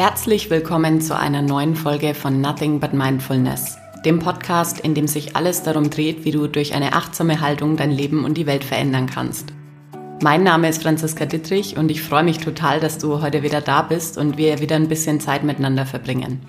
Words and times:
Herzlich 0.00 0.48
willkommen 0.48 1.02
zu 1.02 1.14
einer 1.14 1.42
neuen 1.42 1.76
Folge 1.76 2.14
von 2.14 2.40
Nothing 2.40 2.80
But 2.80 2.94
Mindfulness, 2.94 3.76
dem 4.02 4.18
Podcast, 4.18 4.80
in 4.80 4.94
dem 4.94 5.06
sich 5.06 5.36
alles 5.36 5.62
darum 5.62 5.90
dreht, 5.90 6.24
wie 6.24 6.30
du 6.30 6.46
durch 6.46 6.72
eine 6.72 6.94
achtsame 6.94 7.42
Haltung 7.42 7.76
dein 7.76 7.90
Leben 7.90 8.24
und 8.24 8.38
die 8.38 8.46
Welt 8.46 8.64
verändern 8.64 9.10
kannst. 9.10 9.52
Mein 10.22 10.42
Name 10.42 10.70
ist 10.70 10.84
Franziska 10.84 11.26
Dittrich 11.26 11.76
und 11.76 11.90
ich 11.90 12.00
freue 12.00 12.22
mich 12.22 12.38
total, 12.38 12.80
dass 12.80 12.96
du 12.96 13.20
heute 13.20 13.42
wieder 13.42 13.60
da 13.60 13.82
bist 13.82 14.16
und 14.16 14.38
wir 14.38 14.60
wieder 14.60 14.76
ein 14.76 14.88
bisschen 14.88 15.20
Zeit 15.20 15.44
miteinander 15.44 15.84
verbringen. 15.84 16.40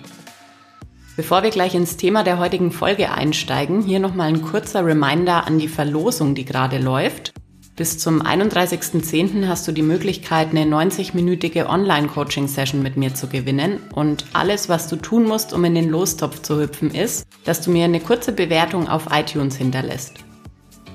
Bevor 1.18 1.42
wir 1.42 1.50
gleich 1.50 1.74
ins 1.74 1.98
Thema 1.98 2.24
der 2.24 2.38
heutigen 2.38 2.72
Folge 2.72 3.12
einsteigen, 3.12 3.82
hier 3.82 4.00
nochmal 4.00 4.28
ein 4.28 4.40
kurzer 4.40 4.86
Reminder 4.86 5.46
an 5.46 5.58
die 5.58 5.68
Verlosung, 5.68 6.34
die 6.34 6.46
gerade 6.46 6.78
läuft. 6.78 7.34
Bis 7.82 7.98
zum 7.98 8.22
31.10. 8.22 9.48
hast 9.48 9.66
du 9.66 9.72
die 9.72 9.82
Möglichkeit, 9.82 10.50
eine 10.50 10.62
90-minütige 10.62 11.66
Online-Coaching-Session 11.66 12.80
mit 12.80 12.96
mir 12.96 13.12
zu 13.12 13.26
gewinnen. 13.26 13.80
Und 13.92 14.24
alles, 14.34 14.68
was 14.68 14.86
du 14.86 14.94
tun 14.94 15.24
musst, 15.24 15.52
um 15.52 15.64
in 15.64 15.74
den 15.74 15.88
Lostopf 15.88 16.42
zu 16.42 16.60
hüpfen, 16.60 16.94
ist, 16.94 17.26
dass 17.42 17.60
du 17.60 17.72
mir 17.72 17.86
eine 17.86 17.98
kurze 17.98 18.30
Bewertung 18.30 18.86
auf 18.86 19.08
iTunes 19.10 19.56
hinterlässt. 19.56 20.14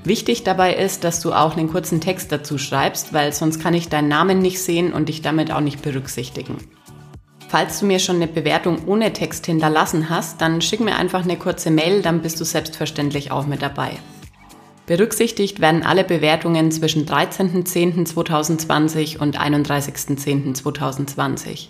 Wichtig 0.06 0.46
dabei 0.46 0.76
ist, 0.76 1.04
dass 1.04 1.20
du 1.20 1.34
auch 1.34 1.58
einen 1.58 1.70
kurzen 1.70 2.00
Text 2.00 2.32
dazu 2.32 2.58
schreibst, 2.58 3.12
weil 3.12 3.34
sonst 3.34 3.60
kann 3.60 3.74
ich 3.74 3.90
deinen 3.90 4.08
Namen 4.08 4.40
nicht 4.40 4.62
sehen 4.62 4.94
und 4.94 5.10
dich 5.10 5.22
damit 5.22 5.52
auch 5.52 5.60
nicht 5.60 5.82
berücksichtigen. 5.82 6.56
Falls 7.50 7.82
du 7.82 7.86
mir 7.86 8.00
schon 8.00 8.16
eine 8.16 8.28
Bewertung 8.28 8.88
ohne 8.88 9.12
Text 9.12 9.46
hinterlassen 9.46 10.10
hast, 10.10 10.40
dann 10.40 10.62
schick 10.62 10.80
mir 10.80 10.96
einfach 10.96 11.26
eine 11.26 11.36
kurze 11.36 11.70
Mail, 11.70 12.02
dann 12.02 12.22
bist 12.22 12.40
du 12.40 12.46
selbstverständlich 12.46 13.30
auch 13.30 13.46
mit 13.46 13.62
dabei. 13.62 13.92
Berücksichtigt 14.88 15.60
werden 15.60 15.84
alle 15.84 16.04
Bewertungen 16.06 16.72
zwischen 16.72 17.06
13.10.2020 17.06 19.20
und 19.20 19.38
31.10.2020. 19.38 21.68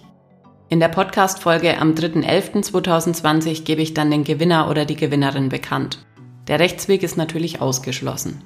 In 0.70 0.80
der 0.80 0.90
Podcast-Folge 0.90 1.80
am 1.80 1.96
3.11.2020 1.96 3.64
gebe 3.64 3.82
ich 3.82 3.96
dann 3.96 4.12
den 4.12 4.24
Gewinner 4.24 4.70
oder 4.70 4.86
die 4.86 4.96
Gewinnerin 4.96 5.50
bekannt. 5.50 6.06
Der 6.48 6.60
Rechtsweg 6.60 7.02
ist 7.02 7.18
natürlich 7.18 7.60
ausgeschlossen. 7.60 8.44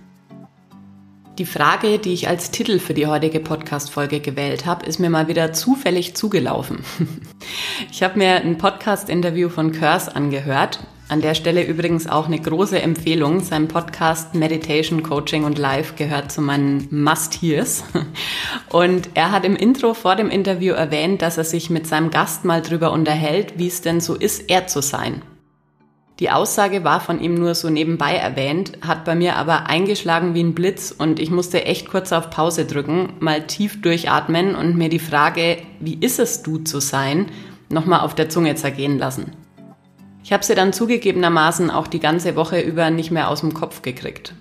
Die 1.37 1.45
Frage, 1.45 1.99
die 1.99 2.13
ich 2.13 2.29
als 2.29 2.51
Titel 2.51 2.79
für 2.79 2.93
die 2.93 3.07
heutige 3.07 3.41
Podcast-Folge 3.41 4.21
gewählt 4.21 4.65
habe, 4.65 4.85
ist 4.85 4.99
mir 4.99 5.09
mal 5.09 5.27
wieder 5.27 5.51
zufällig 5.51 6.15
zugelaufen. 6.15 6.79
Ich 7.91 8.03
habe 8.03 8.19
mir 8.19 8.35
ein 8.35 8.59
Podcast-Interview 8.59 9.49
von 9.49 9.71
Curse 9.71 10.15
angehört 10.15 10.81
an 11.11 11.19
der 11.19 11.35
Stelle 11.35 11.65
übrigens 11.65 12.07
auch 12.07 12.27
eine 12.27 12.39
große 12.39 12.81
Empfehlung. 12.81 13.41
Sein 13.41 13.67
Podcast 13.67 14.33
Meditation, 14.33 15.03
Coaching 15.03 15.43
und 15.43 15.57
Life 15.57 15.95
gehört 15.97 16.31
zu 16.31 16.41
meinen 16.41 16.87
Must-Hears. 16.89 17.83
Und 18.69 19.09
er 19.13 19.31
hat 19.31 19.43
im 19.43 19.57
Intro 19.57 19.93
vor 19.93 20.15
dem 20.15 20.29
Interview 20.29 20.73
erwähnt, 20.73 21.21
dass 21.21 21.37
er 21.37 21.43
sich 21.43 21.69
mit 21.69 21.85
seinem 21.85 22.11
Gast 22.11 22.45
mal 22.45 22.61
drüber 22.61 22.93
unterhält, 22.93 23.59
wie 23.59 23.67
es 23.67 23.81
denn 23.81 23.99
so 23.99 24.15
ist, 24.15 24.49
er 24.49 24.67
zu 24.67 24.81
sein. 24.81 25.21
Die 26.21 26.29
Aussage 26.29 26.85
war 26.85 27.01
von 27.01 27.19
ihm 27.19 27.35
nur 27.35 27.55
so 27.55 27.69
nebenbei 27.69 28.15
erwähnt, 28.15 28.77
hat 28.79 29.03
bei 29.03 29.15
mir 29.15 29.35
aber 29.35 29.67
eingeschlagen 29.67 30.33
wie 30.33 30.43
ein 30.43 30.55
Blitz 30.55 30.95
und 30.97 31.19
ich 31.19 31.29
musste 31.29 31.65
echt 31.65 31.89
kurz 31.89 32.13
auf 32.13 32.29
Pause 32.29 32.63
drücken, 32.63 33.13
mal 33.19 33.45
tief 33.47 33.81
durchatmen 33.81 34.55
und 34.55 34.77
mir 34.77 34.87
die 34.87 34.99
Frage, 34.99 35.57
wie 35.81 35.97
ist 35.99 36.19
es 36.19 36.41
du 36.41 36.59
zu 36.59 36.79
sein, 36.79 37.25
nochmal 37.67 37.99
auf 37.99 38.15
der 38.15 38.29
Zunge 38.29 38.55
zergehen 38.55 38.97
lassen. 38.97 39.40
Ich 40.23 40.31
habe 40.33 40.43
sie 40.43 40.55
dann 40.55 40.73
zugegebenermaßen 40.73 41.71
auch 41.71 41.87
die 41.87 41.99
ganze 41.99 42.35
Woche 42.35 42.61
über 42.61 42.89
nicht 42.89 43.11
mehr 43.11 43.29
aus 43.29 43.41
dem 43.41 43.53
Kopf 43.53 43.81
gekriegt. 43.81 44.33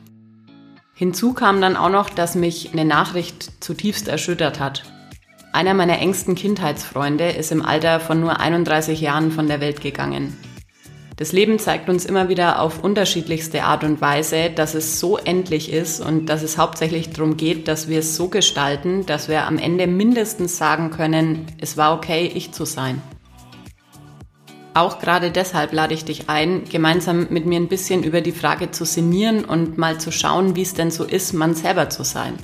Hinzu 0.94 1.32
kam 1.32 1.60
dann 1.60 1.76
auch 1.76 1.88
noch, 1.88 2.10
dass 2.10 2.34
mich 2.34 2.72
eine 2.72 2.84
Nachricht 2.84 3.64
zutiefst 3.64 4.06
erschüttert 4.06 4.60
hat. 4.60 4.82
Einer 5.52 5.74
meiner 5.74 5.98
engsten 5.98 6.34
Kindheitsfreunde 6.34 7.30
ist 7.30 7.50
im 7.50 7.64
Alter 7.64 8.00
von 8.00 8.20
nur 8.20 8.38
31 8.38 9.00
Jahren 9.00 9.32
von 9.32 9.48
der 9.48 9.60
Welt 9.60 9.80
gegangen. 9.80 10.36
Das 11.16 11.32
Leben 11.32 11.58
zeigt 11.58 11.88
uns 11.88 12.06
immer 12.06 12.28
wieder 12.28 12.60
auf 12.60 12.84
unterschiedlichste 12.84 13.64
Art 13.64 13.82
und 13.82 14.00
Weise, 14.00 14.48
dass 14.48 14.74
es 14.74 15.00
so 15.00 15.18
endlich 15.18 15.72
ist 15.72 16.00
und 16.00 16.26
dass 16.26 16.42
es 16.42 16.56
hauptsächlich 16.56 17.10
darum 17.10 17.36
geht, 17.36 17.68
dass 17.68 17.88
wir 17.88 17.98
es 17.98 18.16
so 18.16 18.28
gestalten, 18.28 19.04
dass 19.04 19.28
wir 19.28 19.46
am 19.46 19.58
Ende 19.58 19.86
mindestens 19.86 20.56
sagen 20.56 20.90
können, 20.90 21.46
es 21.58 21.76
war 21.76 21.94
okay, 21.94 22.30
ich 22.34 22.52
zu 22.52 22.64
sein. 22.64 23.02
Auch 24.72 25.00
gerade 25.00 25.30
deshalb 25.32 25.72
lade 25.72 25.94
ich 25.94 26.04
dich 26.04 26.28
ein, 26.28 26.64
gemeinsam 26.64 27.26
mit 27.30 27.44
mir 27.44 27.58
ein 27.58 27.68
bisschen 27.68 28.04
über 28.04 28.20
die 28.20 28.32
Frage 28.32 28.70
zu 28.70 28.84
sinnieren 28.84 29.44
und 29.44 29.78
mal 29.78 29.98
zu 29.98 30.12
schauen, 30.12 30.54
wie 30.54 30.62
es 30.62 30.74
denn 30.74 30.92
so 30.92 31.04
ist, 31.04 31.32
man 31.32 31.54
selber 31.54 31.90
zu 31.90 32.04
sein. 32.04 32.34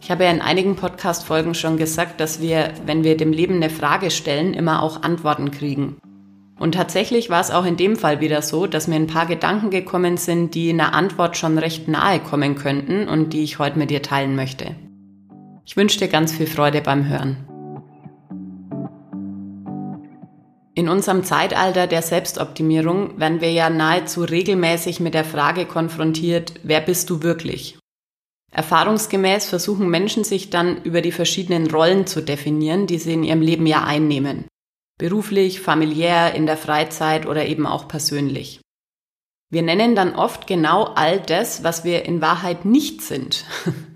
Ich 0.00 0.10
habe 0.10 0.24
ja 0.24 0.30
in 0.30 0.40
einigen 0.40 0.76
Podcast-Folgen 0.76 1.54
schon 1.54 1.76
gesagt, 1.76 2.20
dass 2.20 2.40
wir, 2.40 2.72
wenn 2.86 3.04
wir 3.04 3.16
dem 3.16 3.32
Leben 3.32 3.56
eine 3.56 3.70
Frage 3.70 4.10
stellen, 4.10 4.54
immer 4.54 4.82
auch 4.82 5.02
Antworten 5.02 5.50
kriegen. 5.50 5.98
Und 6.58 6.72
tatsächlich 6.74 7.28
war 7.28 7.40
es 7.40 7.50
auch 7.50 7.64
in 7.64 7.76
dem 7.76 7.96
Fall 7.96 8.20
wieder 8.20 8.40
so, 8.40 8.66
dass 8.66 8.88
mir 8.88 8.96
ein 8.96 9.06
paar 9.06 9.26
Gedanken 9.26 9.70
gekommen 9.70 10.16
sind, 10.16 10.54
die 10.54 10.70
einer 10.70 10.94
Antwort 10.94 11.36
schon 11.36 11.58
recht 11.58 11.86
nahe 11.86 12.18
kommen 12.18 12.54
könnten 12.54 13.08
und 13.08 13.32
die 13.32 13.42
ich 13.42 13.58
heute 13.58 13.78
mit 13.78 13.90
dir 13.90 14.02
teilen 14.02 14.36
möchte. 14.36 14.74
Ich 15.64 15.76
wünsche 15.76 15.98
dir 15.98 16.08
ganz 16.08 16.32
viel 16.32 16.46
Freude 16.46 16.80
beim 16.80 17.08
Hören. 17.08 17.51
In 20.74 20.88
unserem 20.88 21.22
Zeitalter 21.22 21.86
der 21.86 22.00
Selbstoptimierung 22.00 23.20
werden 23.20 23.42
wir 23.42 23.52
ja 23.52 23.68
nahezu 23.68 24.22
regelmäßig 24.22 25.00
mit 25.00 25.12
der 25.12 25.24
Frage 25.24 25.66
konfrontiert, 25.66 26.54
wer 26.62 26.80
bist 26.80 27.10
du 27.10 27.22
wirklich? 27.22 27.78
Erfahrungsgemäß 28.52 29.46
versuchen 29.46 29.88
Menschen 29.90 30.24
sich 30.24 30.50
dann 30.50 30.82
über 30.82 31.02
die 31.02 31.12
verschiedenen 31.12 31.70
Rollen 31.70 32.06
zu 32.06 32.22
definieren, 32.22 32.86
die 32.86 32.98
sie 32.98 33.14
in 33.14 33.24
ihrem 33.24 33.42
Leben 33.42 33.66
ja 33.66 33.84
einnehmen. 33.84 34.46
Beruflich, 34.98 35.60
familiär, 35.60 36.34
in 36.34 36.46
der 36.46 36.56
Freizeit 36.56 37.26
oder 37.26 37.46
eben 37.46 37.66
auch 37.66 37.88
persönlich. 37.88 38.60
Wir 39.50 39.62
nennen 39.62 39.94
dann 39.94 40.14
oft 40.14 40.46
genau 40.46 40.84
all 40.84 41.20
das, 41.20 41.64
was 41.64 41.84
wir 41.84 42.06
in 42.06 42.22
Wahrheit 42.22 42.64
nicht 42.64 43.02
sind. 43.02 43.44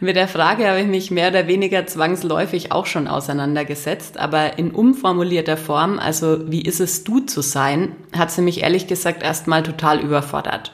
Mit 0.00 0.16
der 0.16 0.28
Frage 0.28 0.68
habe 0.68 0.80
ich 0.80 0.86
mich 0.86 1.10
mehr 1.10 1.28
oder 1.28 1.46
weniger 1.46 1.86
zwangsläufig 1.86 2.72
auch 2.72 2.86
schon 2.86 3.08
auseinandergesetzt, 3.08 4.18
aber 4.18 4.58
in 4.58 4.70
umformulierter 4.70 5.56
Form, 5.56 5.98
also 5.98 6.50
wie 6.50 6.62
ist 6.62 6.80
es 6.80 7.04
du 7.04 7.20
zu 7.20 7.40
sein, 7.40 7.96
hat 8.16 8.30
sie 8.30 8.42
mich 8.42 8.62
ehrlich 8.62 8.86
gesagt 8.86 9.22
erstmal 9.22 9.62
total 9.62 10.00
überfordert. 10.00 10.72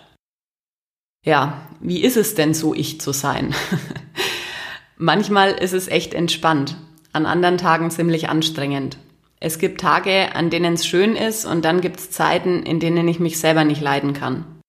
Ja, 1.25 1.69
wie 1.81 2.03
ist 2.03 2.17
es 2.17 2.35
denn 2.35 2.55
so 2.55 2.75
ich 2.75 3.01
zu 3.01 3.13
sein? 3.13 3.55
Manchmal 4.97 5.53
ist 5.53 5.75
es 5.75 5.89
echt 5.89 6.15
entspannt, 6.15 6.77
an 7.13 7.27
anderen 7.27 7.59
Tagen 7.59 7.91
ziemlich 7.91 8.29
anstrengend. 8.29 8.99
Es 9.39 9.59
gibt 9.59 9.81
Tage, 9.81 10.35
an 10.35 10.51
denen 10.51 10.75
es 10.75 10.87
schön 10.87 11.17
ist 11.17 11.47
und 11.47 11.65
dann 11.65 11.81
gibt 11.81 11.99
es 11.99 12.11
Zeiten, 12.11 12.63
in 12.63 12.81
denen 12.81 13.09
ich 13.09 13.21
mich 13.21 13.39
selber 13.39 13.65
nicht 13.65 13.81
leiden 13.81 14.13
kann. 14.13 14.60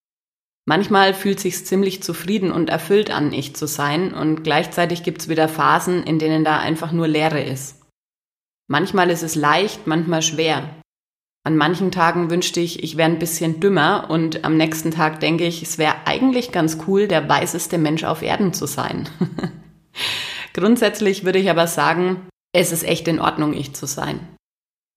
Manchmal 0.65 1.13
fühlt 1.13 1.39
sich's 1.39 1.65
ziemlich 1.65 2.03
zufrieden 2.03 2.51
und 2.51 2.69
erfüllt 2.69 3.09
an, 3.09 3.33
ich 3.33 3.55
zu 3.55 3.67
sein, 3.67 4.13
und 4.13 4.43
gleichzeitig 4.43 5.03
gibt's 5.03 5.27
wieder 5.27 5.47
Phasen, 5.47 6.03
in 6.03 6.19
denen 6.19 6.43
da 6.43 6.59
einfach 6.59 6.91
nur 6.91 7.07
Leere 7.07 7.41
ist. 7.41 7.81
Manchmal 8.67 9.09
ist 9.09 9.23
es 9.23 9.35
leicht, 9.35 9.87
manchmal 9.87 10.21
schwer. 10.21 10.69
An 11.43 11.57
manchen 11.57 11.91
Tagen 11.91 12.29
wünschte 12.29 12.59
ich, 12.59 12.83
ich 12.83 12.97
wäre 12.97 13.09
ein 13.09 13.17
bisschen 13.17 13.59
dümmer 13.59 14.09
und 14.09 14.45
am 14.45 14.57
nächsten 14.57 14.91
Tag 14.91 15.19
denke 15.19 15.45
ich, 15.45 15.63
es 15.63 15.79
wäre 15.79 15.95
eigentlich 16.05 16.51
ganz 16.51 16.77
cool, 16.87 17.07
der 17.07 17.27
weiseste 17.27 17.79
Mensch 17.79 18.03
auf 18.03 18.21
Erden 18.21 18.53
zu 18.53 18.67
sein. 18.67 19.09
Grundsätzlich 20.53 21.25
würde 21.25 21.39
ich 21.39 21.49
aber 21.49 21.65
sagen, 21.65 22.27
es 22.53 22.71
ist 22.71 22.83
echt 22.83 23.07
in 23.07 23.19
Ordnung, 23.19 23.53
ich 23.53 23.73
zu 23.73 23.87
sein. 23.87 24.19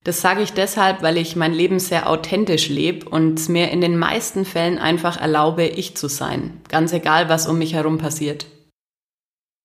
Das 0.04 0.20
sage 0.20 0.42
ich 0.42 0.52
deshalb, 0.52 1.02
weil 1.02 1.16
ich 1.16 1.34
mein 1.34 1.54
Leben 1.54 1.78
sehr 1.78 2.10
authentisch 2.10 2.68
lebe 2.68 3.08
und 3.08 3.48
mir 3.48 3.70
in 3.70 3.80
den 3.80 3.96
meisten 3.96 4.44
Fällen 4.44 4.78
einfach 4.78 5.18
erlaube, 5.18 5.64
ich 5.64 5.96
zu 5.96 6.08
sein, 6.08 6.60
ganz 6.68 6.92
egal, 6.92 7.30
was 7.30 7.48
um 7.48 7.58
mich 7.58 7.72
herum 7.72 7.96
passiert. 7.96 8.46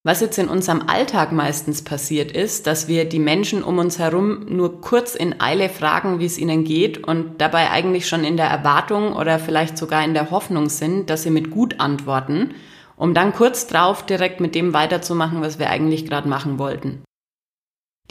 Was 0.06 0.22
jetzt 0.22 0.40
in 0.40 0.48
unserem 0.48 0.84
Alltag 0.88 1.34
meistens 1.34 1.82
passiert 1.82 2.32
ist, 2.32 2.68
dass 2.68 2.88
wir 2.88 3.04
die 3.04 3.20
Menschen 3.20 3.64
um 3.64 3.80
uns 3.80 4.00
herum 4.00 4.46
nur 4.48 4.80
kurz 4.80 5.14
in 5.14 5.42
Eile 5.42 5.68
fragen, 5.68 6.20
wie 6.20 6.26
es 6.26 6.38
ihnen 6.38 6.64
geht 6.64 7.06
und 7.06 7.42
dabei 7.42 7.70
eigentlich 7.70 8.08
schon 8.08 8.24
in 8.24 8.38
der 8.38 8.48
Erwartung 8.48 9.12
oder 9.12 9.40
vielleicht 9.40 9.78
sogar 9.78 10.06
in 10.06 10.14
der 10.14 10.32
Hoffnung 10.32 10.70
sind, 10.70 11.10
dass 11.10 11.24
sie 11.24 11.32
mit 11.32 11.52
gut 11.52 11.82
antworten, 11.82 12.54
um 12.96 13.14
dann 13.14 13.34
kurz 13.34 13.68
drauf 13.68 14.06
direkt 14.06 14.40
mit 14.40 14.56
dem 14.56 14.74
weiterzumachen, 14.74 15.42
was 15.42 15.60
wir 15.60 15.70
eigentlich 15.70 16.06
gerade 16.06 16.30
machen 16.30 16.60
wollten. 16.60 17.04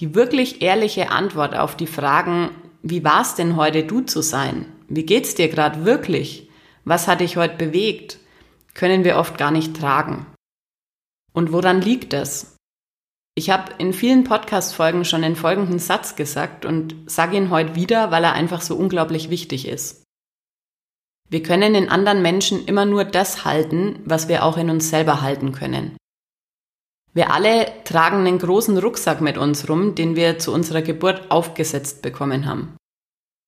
Die 0.01 0.15
wirklich 0.15 0.63
ehrliche 0.63 1.11
Antwort 1.11 1.57
auf 1.57 1.77
die 1.77 1.87
Fragen, 1.87 2.51
wie 2.83 3.05
war 3.05 3.23
es 3.23 3.35
denn 3.35 3.57
heute 3.57 3.85
du 3.85 4.01
zu 4.01 4.23
sein? 4.23 4.67
Wie 4.89 5.05
geht's 5.05 5.35
dir 5.35 5.49
gerade 5.49 5.85
wirklich? 5.85 6.49
Was 6.85 7.09
hat 7.09 7.21
dich 7.21 7.37
heute 7.37 7.57
bewegt? 7.57 8.19
können 8.79 9.03
wir 9.03 9.17
oft 9.17 9.37
gar 9.37 9.51
nicht 9.51 9.77
tragen. 9.77 10.27
Und 11.33 11.53
woran 11.53 11.83
liegt 11.83 12.13
das? 12.13 12.57
Ich 13.35 13.51
habe 13.51 13.73
in 13.79 13.93
vielen 13.93 14.25
Podcast-Folgen 14.25 15.05
schon 15.05 15.23
den 15.23 15.37
folgenden 15.37 15.81
Satz 15.81 16.15
gesagt 16.17 16.65
und 16.65 16.95
sage 17.07 17.37
ihn 17.37 17.51
heute 17.51 17.75
wieder, 17.75 18.11
weil 18.11 18.25
er 18.25 18.33
einfach 18.33 18.61
so 18.61 18.77
unglaublich 18.77 19.31
wichtig 19.31 19.67
ist. 19.67 20.05
Wir 21.29 21.43
können 21.43 21.75
in 21.75 21.89
anderen 21.89 22.23
Menschen 22.23 22.65
immer 22.65 22.85
nur 22.85 23.05
das 23.05 23.45
halten, 23.45 24.01
was 24.05 24.29
wir 24.29 24.45
auch 24.45 24.57
in 24.57 24.71
uns 24.71 24.91
selber 24.91 25.21
halten 25.23 25.53
können. 25.53 25.97
Wir 27.19 27.33
alle 27.33 27.67
tragen 27.83 28.19
einen 28.19 28.39
großen 28.39 28.79
Rucksack 28.79 29.21
mit 29.21 29.39
uns 29.39 29.69
rum, 29.69 29.97
den 29.97 30.15
wir 30.15 30.39
zu 30.39 30.53
unserer 30.53 30.83
Geburt 30.83 31.33
aufgesetzt 31.33 32.01
bekommen 32.01 32.47
haben. 32.47 32.77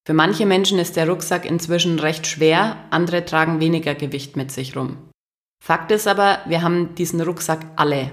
Für 0.05 0.13
manche 0.13 0.45
Menschen 0.45 0.77
ist 0.77 0.97
der 0.97 1.07
Rucksack 1.07 1.45
inzwischen 1.45 1.97
recht 1.97 2.27
schwer, 2.27 2.75
andere 2.89 3.23
tragen 3.23 3.61
weniger 3.61 3.95
Gewicht 3.95 4.35
mit 4.35 4.51
sich 4.51 4.75
rum. 4.75 4.97
Fakt 5.63 5.89
ist 5.93 6.05
aber, 6.05 6.39
wir 6.47 6.63
haben 6.63 6.95
diesen 6.95 7.21
Rucksack 7.21 7.65
alle. 7.77 8.11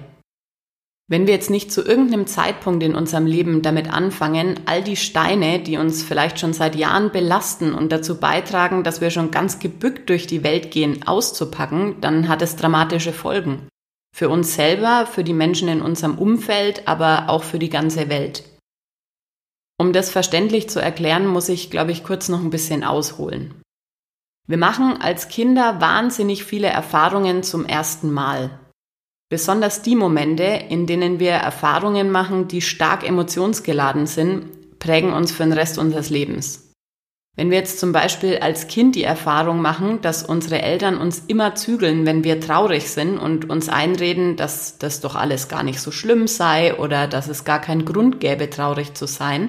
Wenn 1.09 1.27
wir 1.27 1.35
jetzt 1.35 1.51
nicht 1.51 1.73
zu 1.73 1.85
irgendeinem 1.85 2.29
Zeitpunkt 2.29 2.85
in 2.85 2.95
unserem 2.95 3.27
Leben 3.27 3.61
damit 3.61 3.93
anfangen, 3.93 4.61
all 4.67 4.85
die 4.85 4.95
Steine, 4.95 5.59
die 5.59 5.77
uns 5.77 6.05
vielleicht 6.05 6.39
schon 6.39 6.53
seit 6.53 6.77
Jahren 6.77 7.11
belasten 7.11 7.75
und 7.75 7.91
dazu 7.91 8.21
beitragen, 8.21 8.85
dass 8.85 9.01
wir 9.01 9.11
schon 9.11 9.33
ganz 9.33 9.59
gebückt 9.59 10.09
durch 10.09 10.29
die 10.29 10.45
Welt 10.45 10.71
gehen, 10.71 11.05
auszupacken, 11.09 11.97
dann 12.01 12.29
hat 12.29 12.43
es 12.43 12.55
dramatische 12.55 13.13
Folgen. 13.13 13.67
Für 14.19 14.31
uns 14.31 14.57
selber, 14.57 15.07
für 15.07 15.23
die 15.23 15.33
Menschen 15.33 15.69
in 15.69 15.81
unserem 15.81 16.19
Umfeld, 16.19 16.89
aber 16.89 17.29
auch 17.29 17.45
für 17.45 17.61
die 17.61 17.71
ganze 17.71 18.09
Welt. 18.09 18.43
Um 19.81 19.93
das 19.93 20.11
verständlich 20.11 20.69
zu 20.69 20.81
erklären, 20.83 21.25
muss 21.25 21.49
ich, 21.49 21.71
glaube 21.71 21.93
ich, 21.93 22.03
kurz 22.03 22.29
noch 22.29 22.41
ein 22.41 22.51
bisschen 22.51 22.83
ausholen. 22.83 23.55
Wir 24.49 24.57
machen 24.57 25.01
als 25.01 25.29
Kinder 25.29 25.81
wahnsinnig 25.81 26.43
viele 26.43 26.67
Erfahrungen 26.67 27.45
zum 27.45 27.65
ersten 27.65 28.11
Mal. 28.11 28.59
Besonders 29.31 29.83
die 29.83 29.95
Momente, 29.95 30.43
in 30.43 30.89
denen 30.89 31.21
wir 31.21 31.35
Erfahrungen 31.35 32.11
machen, 32.11 32.49
die 32.49 32.61
stark 32.61 33.07
emotionsgeladen 33.07 34.09
sind, 34.09 34.81
prägen 34.81 35.13
uns 35.13 35.31
für 35.31 35.45
den 35.45 35.53
Rest 35.53 35.79
unseres 35.79 36.11
Lebens. 36.11 36.68
Wenn 37.39 37.53
wir 37.53 37.59
jetzt 37.59 37.79
zum 37.79 37.93
Beispiel 37.93 38.39
als 38.39 38.67
Kind 38.67 38.97
die 38.97 39.05
Erfahrung 39.05 39.63
machen, 39.63 40.01
dass 40.01 40.25
unsere 40.25 40.61
Eltern 40.61 40.99
uns 40.99 41.23
immer 41.29 41.55
zügeln, 41.55 42.05
wenn 42.05 42.25
wir 42.25 42.41
traurig 42.41 42.91
sind 42.91 43.17
und 43.17 43.49
uns 43.49 43.69
einreden, 43.69 44.35
dass 44.35 44.79
das 44.79 45.01
doch 45.01 45.15
alles 45.15 45.47
gar 45.47 45.63
nicht 45.63 45.81
so 45.81 45.93
schlimm 45.93 46.27
sei 46.27 46.75
oder 46.75 47.07
dass 47.07 47.29
es 47.29 47.45
gar 47.45 47.61
keinen 47.61 47.85
Grund 47.85 48.19
gäbe, 48.19 48.51
traurig 48.51 48.95
zu 48.95 49.07
sein, 49.07 49.47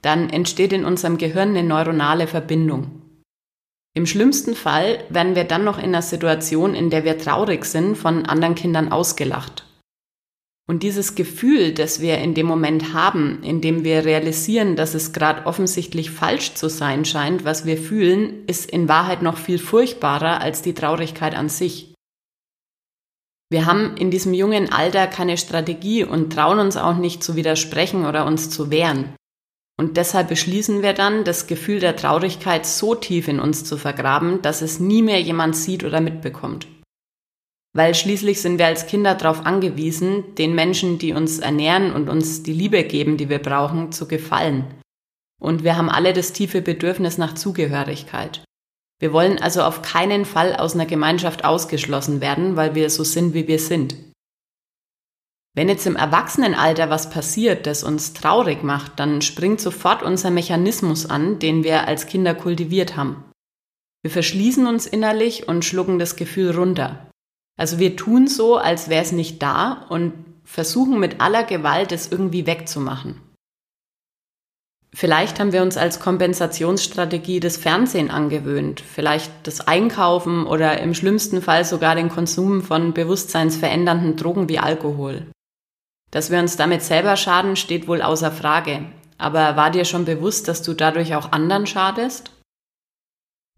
dann 0.00 0.30
entsteht 0.30 0.72
in 0.72 0.86
unserem 0.86 1.18
Gehirn 1.18 1.50
eine 1.50 1.62
neuronale 1.62 2.26
Verbindung. 2.26 3.02
Im 3.92 4.06
schlimmsten 4.06 4.54
Fall 4.54 5.04
werden 5.10 5.36
wir 5.36 5.44
dann 5.44 5.62
noch 5.62 5.76
in 5.76 5.84
einer 5.84 6.00
Situation, 6.00 6.74
in 6.74 6.88
der 6.88 7.04
wir 7.04 7.18
traurig 7.18 7.66
sind, 7.66 7.96
von 7.96 8.24
anderen 8.24 8.54
Kindern 8.54 8.90
ausgelacht. 8.90 9.65
Und 10.68 10.82
dieses 10.82 11.14
Gefühl, 11.14 11.72
das 11.72 12.00
wir 12.00 12.18
in 12.18 12.34
dem 12.34 12.46
Moment 12.46 12.92
haben, 12.92 13.40
in 13.44 13.60
dem 13.60 13.84
wir 13.84 14.04
realisieren, 14.04 14.74
dass 14.74 14.94
es 14.94 15.12
gerade 15.12 15.46
offensichtlich 15.46 16.10
falsch 16.10 16.54
zu 16.54 16.68
sein 16.68 17.04
scheint, 17.04 17.44
was 17.44 17.66
wir 17.66 17.78
fühlen, 17.78 18.44
ist 18.48 18.68
in 18.68 18.88
Wahrheit 18.88 19.22
noch 19.22 19.36
viel 19.36 19.58
furchtbarer 19.58 20.40
als 20.40 20.62
die 20.62 20.74
Traurigkeit 20.74 21.36
an 21.36 21.48
sich. 21.48 21.94
Wir 23.48 23.64
haben 23.64 23.96
in 23.96 24.10
diesem 24.10 24.34
jungen 24.34 24.72
Alter 24.72 25.06
keine 25.06 25.38
Strategie 25.38 26.02
und 26.02 26.32
trauen 26.32 26.58
uns 26.58 26.76
auch 26.76 26.96
nicht 26.96 27.22
zu 27.22 27.36
widersprechen 27.36 28.04
oder 28.04 28.26
uns 28.26 28.50
zu 28.50 28.68
wehren. 28.68 29.14
Und 29.78 29.96
deshalb 29.96 30.28
beschließen 30.28 30.82
wir 30.82 30.94
dann, 30.94 31.22
das 31.22 31.46
Gefühl 31.46 31.78
der 31.78 31.94
Traurigkeit 31.94 32.66
so 32.66 32.96
tief 32.96 33.28
in 33.28 33.38
uns 33.38 33.62
zu 33.62 33.76
vergraben, 33.76 34.42
dass 34.42 34.62
es 34.62 34.80
nie 34.80 35.02
mehr 35.02 35.20
jemand 35.20 35.54
sieht 35.54 35.84
oder 35.84 36.00
mitbekommt 36.00 36.66
weil 37.76 37.94
schließlich 37.94 38.40
sind 38.40 38.58
wir 38.58 38.66
als 38.66 38.86
Kinder 38.86 39.14
darauf 39.14 39.44
angewiesen, 39.44 40.34
den 40.36 40.54
Menschen, 40.54 40.98
die 40.98 41.12
uns 41.12 41.40
ernähren 41.40 41.92
und 41.92 42.08
uns 42.08 42.42
die 42.42 42.54
Liebe 42.54 42.82
geben, 42.84 43.18
die 43.18 43.28
wir 43.28 43.38
brauchen, 43.38 43.92
zu 43.92 44.08
gefallen. 44.08 44.64
Und 45.38 45.62
wir 45.62 45.76
haben 45.76 45.90
alle 45.90 46.14
das 46.14 46.32
tiefe 46.32 46.62
Bedürfnis 46.62 47.18
nach 47.18 47.34
Zugehörigkeit. 47.34 48.42
Wir 48.98 49.12
wollen 49.12 49.38
also 49.38 49.62
auf 49.62 49.82
keinen 49.82 50.24
Fall 50.24 50.56
aus 50.56 50.74
einer 50.74 50.86
Gemeinschaft 50.86 51.44
ausgeschlossen 51.44 52.22
werden, 52.22 52.56
weil 52.56 52.74
wir 52.74 52.88
so 52.88 53.04
sind, 53.04 53.34
wie 53.34 53.46
wir 53.46 53.58
sind. 53.58 53.94
Wenn 55.54 55.68
jetzt 55.68 55.86
im 55.86 55.96
Erwachsenenalter 55.96 56.88
was 56.88 57.10
passiert, 57.10 57.66
das 57.66 57.84
uns 57.84 58.14
traurig 58.14 58.62
macht, 58.62 58.98
dann 58.98 59.20
springt 59.20 59.60
sofort 59.60 60.02
unser 60.02 60.30
Mechanismus 60.30 61.04
an, 61.04 61.38
den 61.38 61.62
wir 61.62 61.86
als 61.86 62.06
Kinder 62.06 62.34
kultiviert 62.34 62.96
haben. 62.96 63.22
Wir 64.02 64.10
verschließen 64.10 64.66
uns 64.66 64.86
innerlich 64.86 65.46
und 65.46 65.64
schlucken 65.64 65.98
das 65.98 66.16
Gefühl 66.16 66.52
runter. 66.56 67.10
Also 67.56 67.78
wir 67.78 67.96
tun 67.96 68.28
so, 68.28 68.56
als 68.56 68.88
wäre 68.88 69.02
es 69.02 69.12
nicht 69.12 69.42
da 69.42 69.86
und 69.88 70.12
versuchen 70.44 71.00
mit 71.00 71.20
aller 71.20 71.44
Gewalt 71.44 71.92
es 71.92 72.10
irgendwie 72.10 72.46
wegzumachen. 72.46 73.20
Vielleicht 74.94 75.40
haben 75.40 75.52
wir 75.52 75.60
uns 75.62 75.76
als 75.76 76.00
Kompensationsstrategie 76.00 77.40
das 77.40 77.58
Fernsehen 77.58 78.10
angewöhnt, 78.10 78.80
vielleicht 78.80 79.30
das 79.42 79.60
Einkaufen 79.60 80.46
oder 80.46 80.80
im 80.80 80.94
schlimmsten 80.94 81.42
Fall 81.42 81.66
sogar 81.66 81.94
den 81.94 82.08
Konsum 82.08 82.62
von 82.62 82.94
bewusstseinsverändernden 82.94 84.16
Drogen 84.16 84.48
wie 84.48 84.58
Alkohol. 84.58 85.26
Dass 86.10 86.30
wir 86.30 86.38
uns 86.38 86.56
damit 86.56 86.82
selber 86.82 87.16
schaden, 87.16 87.56
steht 87.56 87.88
wohl 87.88 88.00
außer 88.00 88.32
Frage. 88.32 88.86
Aber 89.18 89.56
war 89.56 89.70
dir 89.70 89.84
schon 89.84 90.06
bewusst, 90.06 90.48
dass 90.48 90.62
du 90.62 90.72
dadurch 90.72 91.14
auch 91.14 91.32
anderen 91.32 91.66
schadest? 91.66 92.30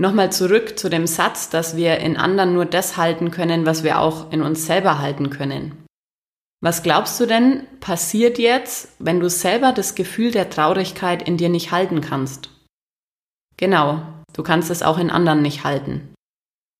Nochmal 0.01 0.31
zurück 0.31 0.79
zu 0.79 0.89
dem 0.89 1.09
Satz, 1.09 1.51
dass 1.51 1.77
wir 1.77 1.99
in 1.99 2.17
anderen 2.17 2.55
nur 2.55 2.67
das 2.67 2.97
halten 2.97 3.33
können, 3.33 3.67
was 3.67 3.83
wir 3.83 4.01
auch 4.01 4.33
in 4.33 4.43
uns 4.43 4.65
selber 4.65 5.01
halten 5.01 5.29
können. 5.29 5.85
Was 6.61 6.83
glaubst 6.85 7.19
du 7.21 7.27
denn 7.27 7.67
passiert 7.81 8.39
jetzt, 8.39 8.89
wenn 9.01 9.21
du 9.21 9.29
selber 9.29 9.73
das 9.73 9.97
Gefühl 9.97 10.31
der 10.31 10.51
Traurigkeit 10.51 11.27
in 11.27 11.37
dir 11.37 11.49
nicht 11.49 11.73
halten 11.73 12.01
kannst? 12.01 12.51
Genau, 13.57 14.03
du 14.33 14.43
kannst 14.45 14.71
es 14.71 14.83
auch 14.83 14.99
in 14.99 15.11
anderen 15.11 15.43
nicht 15.43 15.65
halten. 15.65 16.15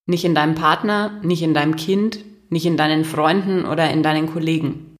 Nicht 0.07 0.25
in 0.25 0.35
deinem 0.35 0.55
Partner, 0.55 1.21
nicht 1.23 1.43
in 1.43 1.55
deinem 1.55 1.77
Kind, 1.77 2.25
nicht 2.51 2.67
in 2.67 2.77
deinen 2.77 3.05
Freunden 3.05 3.67
oder 3.67 3.91
in 3.91 4.03
deinen 4.03 4.33
Kollegen. 4.33 4.97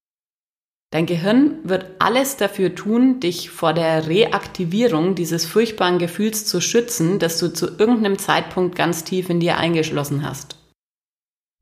Dein 0.91 1.05
Gehirn 1.05 1.59
wird 1.65 1.85
alles 1.99 2.39
dafür 2.39 2.75
tun, 2.75 3.21
dich 3.21 3.51
vor 3.51 3.75
der 3.75 4.07
Reaktivierung 4.09 5.15
dieses 5.15 5.45
furchtbaren 5.45 5.99
Gefühls 5.99 6.47
zu 6.47 6.63
schützen, 6.63 7.19
das 7.19 7.39
du 7.39 7.53
zu 7.53 7.67
irgendeinem 7.79 8.19
Zeitpunkt 8.19 8.75
ganz 8.75 9.05
tief 9.05 9.29
in 9.29 9.39
dir 9.39 9.59
eingeschlossen 9.59 10.27
hast. 10.27 10.57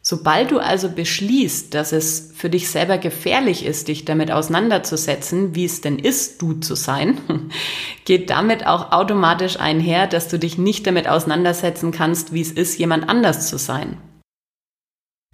Sobald 0.00 0.52
du 0.52 0.60
also 0.60 0.88
beschließt, 0.88 1.74
dass 1.74 1.90
es 1.90 2.30
für 2.36 2.48
dich 2.48 2.70
selber 2.70 2.96
gefährlich 2.96 3.66
ist, 3.66 3.88
dich 3.88 4.04
damit 4.04 4.30
auseinanderzusetzen, 4.30 5.56
wie 5.56 5.64
es 5.64 5.80
denn 5.80 5.98
ist, 5.98 6.40
du 6.40 6.52
zu 6.52 6.76
sein, 6.76 7.18
geht 8.04 8.30
damit 8.30 8.68
auch 8.68 8.92
automatisch 8.92 9.58
einher, 9.58 10.06
dass 10.06 10.28
du 10.28 10.38
dich 10.38 10.58
nicht 10.58 10.86
damit 10.86 11.08
auseinandersetzen 11.08 11.90
kannst, 11.90 12.32
wie 12.32 12.42
es 12.42 12.52
ist, 12.52 12.78
jemand 12.78 13.08
anders 13.08 13.48
zu 13.48 13.58
sein. 13.58 13.96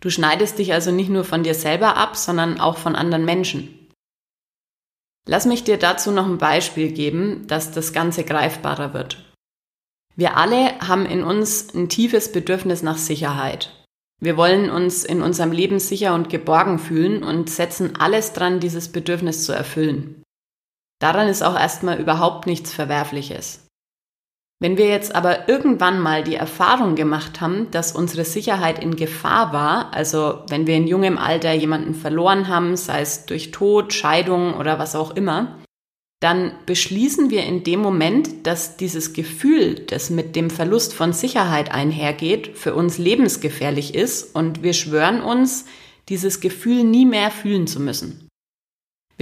Du 0.01 0.09
schneidest 0.09 0.59
dich 0.59 0.73
also 0.73 0.91
nicht 0.91 1.11
nur 1.11 1.25
von 1.25 1.43
dir 1.43 1.55
selber 1.55 1.99
ab, 1.99 2.17
sondern 2.17 2.59
auch 2.59 2.79
von 2.79 2.97
anderen 2.97 3.27
Menschen. 3.27 3.82
Lass 5.27 5.47
mich 5.47 5.65
dir 5.65 5.79
dazu 5.79 6.11
noch 6.11 6.27
ein 6.27 6.39
Beispiel 6.39 6.93
geben, 6.93 7.47
dass 7.47 7.71
das 7.71 7.93
Ganze 7.93 8.25
greifbarer 8.25 8.93
wird. 8.93 9.33
Wir 10.17 10.37
alle 10.37 10.79
haben 10.81 11.07
in 11.07 11.23
uns 11.23 11.75
ein 11.75 11.89
tiefes 11.89 12.33
Bedürfnis 12.33 12.83
nach 12.83 12.99
Sicherheit. 12.99 13.87
Wir 14.21 14.37
wollen 14.37 14.71
uns 14.71 15.05
in 15.05 15.23
unserem 15.23 15.53
Leben 15.53 15.79
sicher 15.79 16.15
und 16.15 16.29
geborgen 16.29 16.79
fühlen 16.79 17.23
und 17.23 17.51
setzen 17.51 17.97
alles 17.97 18.33
dran, 18.33 18.61
dieses 18.61 18.91
Bedürfnis 18.91 19.45
zu 19.45 19.53
erfüllen. 19.53 20.23
Daran 21.01 21.29
ist 21.29 21.43
auch 21.43 21.59
erstmal 21.59 21.99
überhaupt 22.01 22.47
nichts 22.47 22.73
Verwerfliches. 22.73 23.67
Wenn 24.63 24.79
wir 24.79 24.87
jetzt 24.87 25.13
aber 25.17 25.49
irgendwann 25.49 25.99
mal 25.99 26.23
die 26.23 26.37
Erfahrung 26.37 26.95
gemacht 26.95 27.41
haben, 27.41 27.69
dass 27.73 27.91
unsere 27.91 28.25
Sicherheit 28.25 28.81
in 28.81 28.95
Gefahr 28.95 29.53
war, 29.53 29.93
also 29.93 30.45
wenn 30.51 30.69
wir 30.69 30.77
in 30.77 30.87
jungem 30.87 31.19
Alter 31.19 31.53
jemanden 31.53 31.97
verloren 31.97 32.47
haben, 32.47 32.77
sei 32.77 33.01
es 33.01 33.27
durch 33.27 33.51
Tod, 33.51 33.93
Scheidung 33.93 34.55
oder 34.55 34.79
was 34.79 34.95
auch 34.95 35.17
immer, 35.17 35.59
dann 36.21 36.53
beschließen 36.65 37.29
wir 37.29 37.43
in 37.43 37.65
dem 37.65 37.81
Moment, 37.81 38.47
dass 38.47 38.77
dieses 38.77 39.15
Gefühl, 39.15 39.81
das 39.81 40.11
mit 40.11 40.37
dem 40.37 40.49
Verlust 40.49 40.95
von 40.95 41.13
Sicherheit 41.13 41.75
einhergeht, 41.75 42.57
für 42.57 42.77
uns 42.77 42.99
lebensgefährlich 42.99 43.97
ist 43.97 44.33
und 44.33 44.63
wir 44.63 44.75
schwören 44.75 45.23
uns, 45.23 45.65
dieses 46.09 46.41
Gefühl 46.41 46.85
nie 46.85 47.05
mehr 47.05 47.33
fühlen 47.33 47.67
zu 47.67 47.81
müssen. 47.81 48.29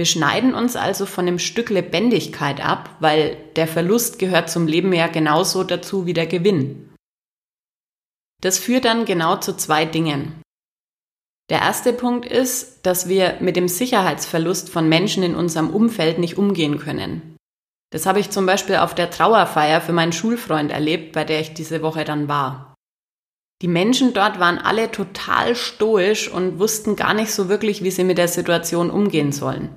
Wir 0.01 0.07
schneiden 0.07 0.55
uns 0.55 0.75
also 0.75 1.05
von 1.05 1.27
dem 1.27 1.37
Stück 1.37 1.69
Lebendigkeit 1.69 2.59
ab, 2.59 2.89
weil 3.01 3.37
der 3.55 3.67
Verlust 3.67 4.17
gehört 4.17 4.49
zum 4.49 4.65
Leben 4.65 4.91
ja 4.93 5.05
genauso 5.05 5.63
dazu 5.63 6.07
wie 6.07 6.13
der 6.13 6.25
Gewinn. 6.25 6.89
Das 8.41 8.57
führt 8.57 8.85
dann 8.85 9.05
genau 9.05 9.35
zu 9.35 9.55
zwei 9.55 9.85
Dingen. 9.85 10.41
Der 11.51 11.59
erste 11.59 11.93
Punkt 11.93 12.25
ist, 12.25 12.83
dass 12.83 13.09
wir 13.09 13.37
mit 13.41 13.55
dem 13.55 13.67
Sicherheitsverlust 13.67 14.71
von 14.71 14.89
Menschen 14.89 15.21
in 15.21 15.35
unserem 15.35 15.69
Umfeld 15.69 16.17
nicht 16.17 16.35
umgehen 16.35 16.79
können. 16.79 17.37
Das 17.91 18.07
habe 18.07 18.19
ich 18.19 18.31
zum 18.31 18.47
Beispiel 18.47 18.77
auf 18.77 18.95
der 18.95 19.11
Trauerfeier 19.11 19.81
für 19.81 19.93
meinen 19.93 20.13
Schulfreund 20.13 20.71
erlebt, 20.71 21.13
bei 21.13 21.25
der 21.25 21.41
ich 21.41 21.53
diese 21.53 21.83
Woche 21.83 22.05
dann 22.05 22.27
war. 22.27 22.73
Die 23.61 23.67
Menschen 23.67 24.15
dort 24.15 24.39
waren 24.39 24.57
alle 24.57 24.89
total 24.89 25.55
stoisch 25.55 26.27
und 26.27 26.57
wussten 26.57 26.95
gar 26.95 27.13
nicht 27.13 27.31
so 27.31 27.49
wirklich, 27.49 27.83
wie 27.83 27.91
sie 27.91 28.03
mit 28.03 28.17
der 28.17 28.29
Situation 28.29 28.89
umgehen 28.89 29.31
sollen. 29.31 29.69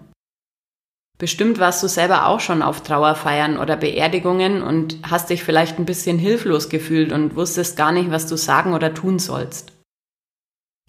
Bestimmt 1.19 1.59
warst 1.59 1.83
du 1.83 1.89
selber 1.89 2.27
auch 2.27 2.41
schon 2.41 2.61
auf 2.61 2.83
Trauerfeiern 2.83 3.57
oder 3.59 3.77
Beerdigungen 3.77 4.63
und 4.63 4.99
hast 5.09 5.31
dich 5.31 5.45
vielleicht 5.45 5.79
ein 5.79 5.85
bisschen 5.85 6.19
hilflos 6.19 6.69
gefühlt 6.69 7.13
und 7.13 7.37
wusstest 7.37 7.77
gar 7.77 7.93
nicht, 7.93 8.11
was 8.11 8.27
du 8.27 8.37
sagen 8.37 8.75
oder 8.75 8.95
tun 8.95 9.21
sollst. 9.21 9.73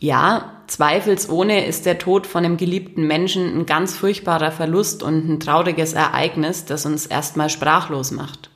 Ja, 0.01 0.63
zweifelsohne 0.67 1.65
ist 1.65 1.85
der 1.85 1.99
Tod 1.99 2.27
von 2.27 2.43
einem 2.43 2.57
geliebten 2.57 3.07
Menschen 3.07 3.55
ein 3.55 3.65
ganz 3.65 3.95
furchtbarer 3.95 4.51
Verlust 4.51 5.03
und 5.03 5.29
ein 5.29 5.39
trauriges 5.39 5.93
Ereignis, 5.93 6.65
das 6.65 6.85
uns 6.85 7.05
erstmal 7.05 7.49
sprachlos 7.49 8.11
macht. 8.11 8.49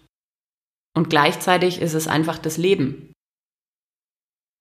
Und 0.96 1.10
gleichzeitig 1.10 1.82
ist 1.82 1.94
es 1.94 2.08
einfach 2.08 2.40
das 2.40 2.58
Leben. 2.58 3.14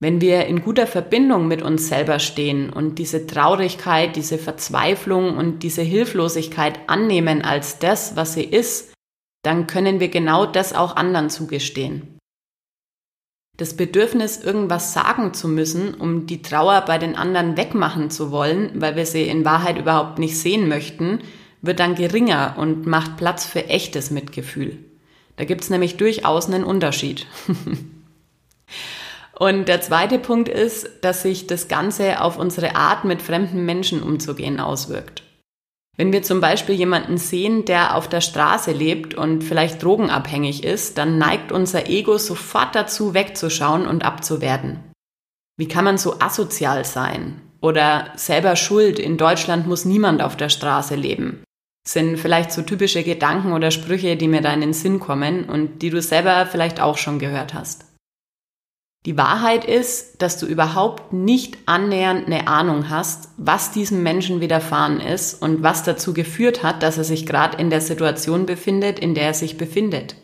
Wenn 0.01 0.21
wir 0.21 0.47
in 0.47 0.63
guter 0.63 0.87
Verbindung 0.87 1.49
mit 1.49 1.61
uns 1.61 1.89
selber 1.89 2.21
stehen 2.21 2.71
und 2.71 2.99
diese 3.01 3.27
Traurigkeit, 3.27 4.15
diese 4.15 4.39
Verzweiflung 4.39 5.37
und 5.37 5.65
diese 5.65 5.83
Hilflosigkeit 5.83 6.79
annehmen 6.87 7.43
als 7.43 7.81
das, 7.81 8.15
was 8.15 8.35
sie 8.35 8.45
ist, 8.45 8.93
dann 9.43 9.67
können 9.67 9.99
wir 9.99 10.09
genau 10.09 10.47
das 10.47 10.73
auch 10.73 10.95
anderen 10.95 11.31
zugestehen. 11.31 12.19
Das 13.57 13.77
Bedürfnis, 13.77 14.41
irgendwas 14.41 14.93
sagen 14.93 15.35
zu 15.35 15.49
müssen, 15.49 15.95
um 15.95 16.27
die 16.27 16.43
Trauer 16.43 16.83
bei 16.83 16.99
den 16.99 17.17
anderen 17.17 17.57
wegmachen 17.57 18.09
zu 18.09 18.31
wollen, 18.31 18.81
weil 18.81 18.95
wir 18.95 19.05
sie 19.05 19.25
in 19.25 19.45
Wahrheit 19.45 19.79
überhaupt 19.79 20.21
nicht 20.21 20.39
sehen 20.39 20.69
möchten, 20.69 21.23
wird 21.61 21.81
dann 21.81 21.97
geringer 21.97 22.55
und 22.57 22.87
macht 22.87 23.17
Platz 23.17 23.45
für 23.45 23.67
echtes 23.67 24.13
Mitgefühl. 24.13 24.79
Da 25.35 25.45
gibt's 25.45 25.71
nämlich 25.71 25.97
durchaus 25.97 26.47
einen 26.47 26.63
Unterschied. 26.63 27.27
und 29.39 29.69
der 29.69 29.81
zweite 29.81 30.19
Punkt 30.19 30.49
ist, 30.49 30.89
dass 31.03 31.23
sich 31.23 31.47
das 31.47 31.69
Ganze 31.69 32.21
auf 32.21 32.39
unsere 32.39 32.75
Art, 32.75 33.05
mit 33.05 33.23
fremden 33.23 33.65
Menschen 33.65 34.03
umzugehen, 34.03 34.59
auswirkt. 34.59 35.23
Wenn 35.97 36.13
wir 36.13 36.23
zum 36.23 36.41
Beispiel 36.41 36.77
jemanden 36.77 37.19
sehen, 37.19 37.65
der 37.65 37.97
auf 37.97 38.09
der 38.09 38.21
Straße 38.21 38.71
lebt 38.71 39.15
und 39.15 39.43
vielleicht 39.43 39.83
drogenabhängig 39.83 40.63
ist, 40.63 40.97
dann 40.97 41.19
neigt 41.19 41.51
unser 41.51 41.89
Ego 41.89 42.19
sofort 42.19 42.75
dazu, 42.75 43.15
wegzuschauen 43.15 43.87
und 43.87 44.05
abzuwerten. 44.05 44.79
Wie 45.57 45.67
kann 45.67 45.85
man 45.85 45.99
so 45.99 46.21
asozial 46.21 46.85
sein? 46.85 47.41
Oder 47.61 48.13
selber 48.15 48.55
schuld, 48.55 49.01
in 49.01 49.17
Deutschland 49.17 49.67
muss 49.67 49.85
niemand 49.85 50.23
auf 50.23 50.37
der 50.37 50.51
Straße 50.51 50.95
leben. 50.95 51.43
Sind 51.87 52.17
vielleicht 52.17 52.53
so 52.53 52.63
typische 52.63 53.03
Gedanken 53.03 53.53
oder 53.53 53.73
Sprüche, 53.73 54.17
die 54.17 54.29
mir 54.29 54.41
da 54.41 54.53
in 54.53 54.61
den 54.61 54.73
Sinn 54.73 55.01
kommen 55.01 55.45
und 55.45 55.83
die 55.83 55.91
du 55.91 56.01
selber 56.01 56.47
vielleicht 56.47 56.81
auch 56.81 56.97
schon 56.97 57.19
gehört 57.19 57.55
hast. 57.55 57.88
Die 59.09 59.17
Wahrheit 59.17 59.65
ist, 59.65 60.21
dass 60.21 60.39
du 60.39 60.45
überhaupt 60.45 61.15
nicht 61.15 61.57
annähernd 61.65 62.27
eine 62.27 62.47
Ahnung 62.47 62.91
hast, 62.91 63.31
was 63.39 63.71
diesem 63.71 64.03
Menschen 64.03 64.43
widerfahren 64.43 65.01
ist 65.01 65.41
und 65.41 65.63
was 65.63 65.83
dazu 65.83 66.13
geführt 66.13 66.63
hat, 66.63 66.83
dass 66.83 66.99
er 66.99 67.05
sich 67.05 67.25
gerade 67.25 67.57
in 67.57 67.71
der 67.71 67.81
Situation 67.81 68.45
befindet, 68.45 68.99
in 68.99 69.15
der 69.15 69.29
er 69.29 69.33
sich 69.33 69.57
befindet. 69.57 70.17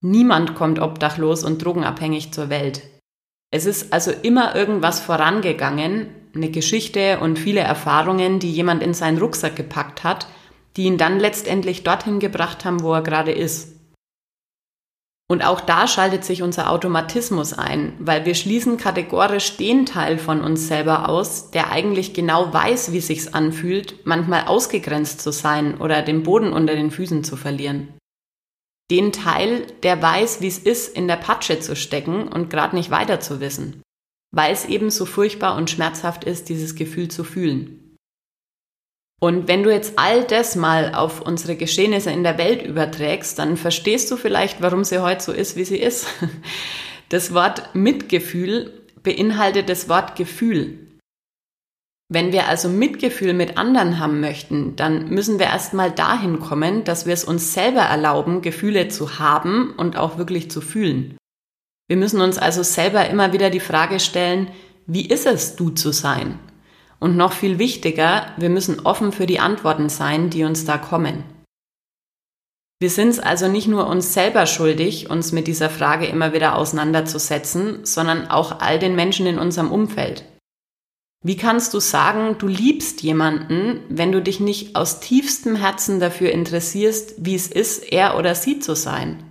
Niemand 0.00 0.54
kommt 0.54 0.78
obdachlos 0.78 1.44
und 1.44 1.62
drogenabhängig 1.62 2.32
zur 2.32 2.48
Welt. 2.48 2.80
Es 3.50 3.66
ist 3.66 3.92
also 3.92 4.10
immer 4.10 4.56
irgendwas 4.56 5.00
vorangegangen, 5.00 6.08
eine 6.34 6.48
Geschichte 6.48 7.20
und 7.20 7.38
viele 7.38 7.60
Erfahrungen, 7.60 8.38
die 8.38 8.52
jemand 8.52 8.82
in 8.82 8.94
seinen 8.94 9.18
Rucksack 9.18 9.54
gepackt 9.54 10.02
hat, 10.02 10.28
die 10.78 10.84
ihn 10.84 10.96
dann 10.96 11.20
letztendlich 11.20 11.84
dorthin 11.84 12.20
gebracht 12.20 12.64
haben, 12.64 12.82
wo 12.82 12.94
er 12.94 13.02
gerade 13.02 13.32
ist. 13.32 13.75
Und 15.28 15.44
auch 15.44 15.60
da 15.60 15.88
schaltet 15.88 16.24
sich 16.24 16.42
unser 16.42 16.70
Automatismus 16.70 17.52
ein, 17.52 17.94
weil 17.98 18.24
wir 18.24 18.36
schließen 18.36 18.76
kategorisch 18.76 19.56
den 19.56 19.84
Teil 19.84 20.18
von 20.18 20.40
uns 20.40 20.68
selber 20.68 21.08
aus, 21.08 21.50
der 21.50 21.72
eigentlich 21.72 22.14
genau 22.14 22.52
weiß, 22.52 22.92
wie 22.92 23.00
sich's 23.00 23.34
anfühlt, 23.34 24.06
manchmal 24.06 24.46
ausgegrenzt 24.46 25.20
zu 25.20 25.32
sein 25.32 25.80
oder 25.80 26.02
den 26.02 26.22
Boden 26.22 26.52
unter 26.52 26.76
den 26.76 26.92
Füßen 26.92 27.24
zu 27.24 27.36
verlieren. 27.36 27.98
Den 28.88 29.10
Teil, 29.10 29.66
der 29.82 30.00
weiß, 30.00 30.40
wie 30.42 30.46
es 30.46 30.58
ist, 30.58 30.96
in 30.96 31.08
der 31.08 31.16
Patsche 31.16 31.58
zu 31.58 31.74
stecken 31.74 32.28
und 32.28 32.48
gerade 32.48 32.76
nicht 32.76 32.92
weiter 32.92 33.18
zu 33.18 33.40
wissen, 33.40 33.82
weil 34.30 34.52
es 34.52 34.64
eben 34.64 34.90
so 34.90 35.06
furchtbar 35.06 35.56
und 35.56 35.70
schmerzhaft 35.70 36.22
ist, 36.22 36.48
dieses 36.48 36.76
Gefühl 36.76 37.08
zu 37.08 37.24
fühlen. 37.24 37.85
Und 39.20 39.48
wenn 39.48 39.62
du 39.62 39.70
jetzt 39.70 39.98
all 39.98 40.24
das 40.24 40.56
mal 40.56 40.94
auf 40.94 41.22
unsere 41.22 41.56
Geschehnisse 41.56 42.10
in 42.10 42.22
der 42.22 42.36
Welt 42.36 42.62
überträgst, 42.62 43.38
dann 43.38 43.56
verstehst 43.56 44.10
du 44.10 44.16
vielleicht, 44.16 44.60
warum 44.60 44.84
sie 44.84 45.02
heute 45.02 45.24
so 45.24 45.32
ist, 45.32 45.56
wie 45.56 45.64
sie 45.64 45.78
ist. 45.78 46.06
Das 47.08 47.32
Wort 47.32 47.72
Mitgefühl 47.72 48.82
beinhaltet 49.04 49.68
das 49.68 49.88
Wort 49.88 50.16
Gefühl. 50.16 50.86
Wenn 52.08 52.32
wir 52.32 52.48
also 52.48 52.68
Mitgefühl 52.68 53.32
mit 53.32 53.56
anderen 53.56 54.00
haben 54.00 54.18
möchten, 54.18 54.74
dann 54.74 55.08
müssen 55.10 55.38
wir 55.38 55.46
erstmal 55.46 55.92
dahin 55.92 56.40
kommen, 56.40 56.82
dass 56.82 57.06
wir 57.06 57.14
es 57.14 57.22
uns 57.22 57.54
selber 57.54 57.82
erlauben, 57.82 58.42
Gefühle 58.42 58.88
zu 58.88 59.20
haben 59.20 59.72
und 59.76 59.96
auch 59.96 60.18
wirklich 60.18 60.50
zu 60.50 60.60
fühlen. 60.60 61.16
Wir 61.88 61.96
müssen 61.96 62.20
uns 62.20 62.38
also 62.38 62.64
selber 62.64 63.08
immer 63.08 63.32
wieder 63.32 63.50
die 63.50 63.60
Frage 63.60 64.00
stellen, 64.00 64.50
wie 64.86 65.06
ist 65.06 65.26
es, 65.26 65.54
du 65.54 65.70
zu 65.70 65.92
sein? 65.92 66.40
Und 67.06 67.16
noch 67.16 67.32
viel 67.32 67.60
wichtiger, 67.60 68.32
wir 68.36 68.48
müssen 68.48 68.80
offen 68.80 69.12
für 69.12 69.26
die 69.26 69.38
Antworten 69.38 69.88
sein, 69.88 70.28
die 70.28 70.42
uns 70.42 70.64
da 70.64 70.76
kommen. 70.76 71.22
Wir 72.80 72.90
sind 72.90 73.10
es 73.10 73.20
also 73.20 73.46
nicht 73.46 73.68
nur 73.68 73.86
uns 73.86 74.12
selber 74.12 74.44
schuldig, 74.46 75.08
uns 75.08 75.30
mit 75.30 75.46
dieser 75.46 75.70
Frage 75.70 76.06
immer 76.06 76.32
wieder 76.32 76.56
auseinanderzusetzen, 76.58 77.84
sondern 77.84 78.26
auch 78.26 78.58
all 78.58 78.80
den 78.80 78.96
Menschen 78.96 79.24
in 79.26 79.38
unserem 79.38 79.70
Umfeld. 79.70 80.24
Wie 81.24 81.36
kannst 81.36 81.74
du 81.74 81.78
sagen, 81.78 82.38
du 82.38 82.48
liebst 82.48 83.04
jemanden, 83.04 83.84
wenn 83.88 84.10
du 84.10 84.20
dich 84.20 84.40
nicht 84.40 84.74
aus 84.74 84.98
tiefstem 84.98 85.54
Herzen 85.54 86.00
dafür 86.00 86.32
interessierst, 86.32 87.14
wie 87.18 87.36
es 87.36 87.46
ist, 87.46 87.92
er 87.92 88.18
oder 88.18 88.34
sie 88.34 88.58
zu 88.58 88.74
sein? 88.74 89.22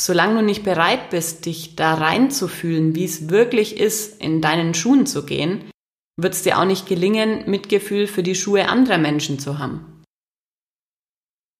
Solange 0.00 0.36
du 0.36 0.46
nicht 0.46 0.64
bereit 0.64 1.10
bist, 1.10 1.44
dich 1.44 1.76
da 1.76 1.92
reinzufühlen, 1.92 2.94
wie 2.94 3.04
es 3.04 3.28
wirklich 3.28 3.76
ist, 3.76 4.22
in 4.22 4.40
deinen 4.40 4.72
Schuhen 4.72 5.04
zu 5.04 5.26
gehen, 5.26 5.70
wird 6.18 6.34
es 6.34 6.42
dir 6.42 6.58
auch 6.58 6.64
nicht 6.64 6.86
gelingen, 6.86 7.48
Mitgefühl 7.48 8.06
für 8.06 8.22
die 8.22 8.34
Schuhe 8.34 8.68
anderer 8.68 8.98
Menschen 8.98 9.38
zu 9.38 9.58
haben. 9.58 10.02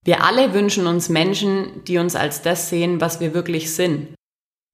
Wir 0.05 0.25
alle 0.25 0.53
wünschen 0.53 0.87
uns 0.87 1.09
Menschen, 1.09 1.85
die 1.85 1.99
uns 1.99 2.17
als 2.17 2.43
das 2.43 2.69
sehen, 2.69 3.00
was 3.00 3.21
wir 3.21 3.35
wirklich 3.35 3.75
sind. 3.75 4.15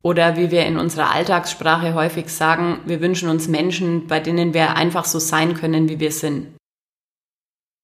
Oder 0.03 0.37
wie 0.37 0.51
wir 0.51 0.67
in 0.67 0.79
unserer 0.79 1.11
Alltagssprache 1.11 1.95
häufig 1.95 2.29
sagen, 2.29 2.81
wir 2.87 3.01
wünschen 3.01 3.29
uns 3.29 3.49
Menschen, 3.49 4.07
bei 4.07 4.21
denen 4.21 4.55
wir 4.55 4.77
einfach 4.77 5.05
so 5.05 5.19
sein 5.19 5.55
können, 5.55 5.89
wie 5.89 6.01
wir 6.01 6.13
sind. 6.13 6.57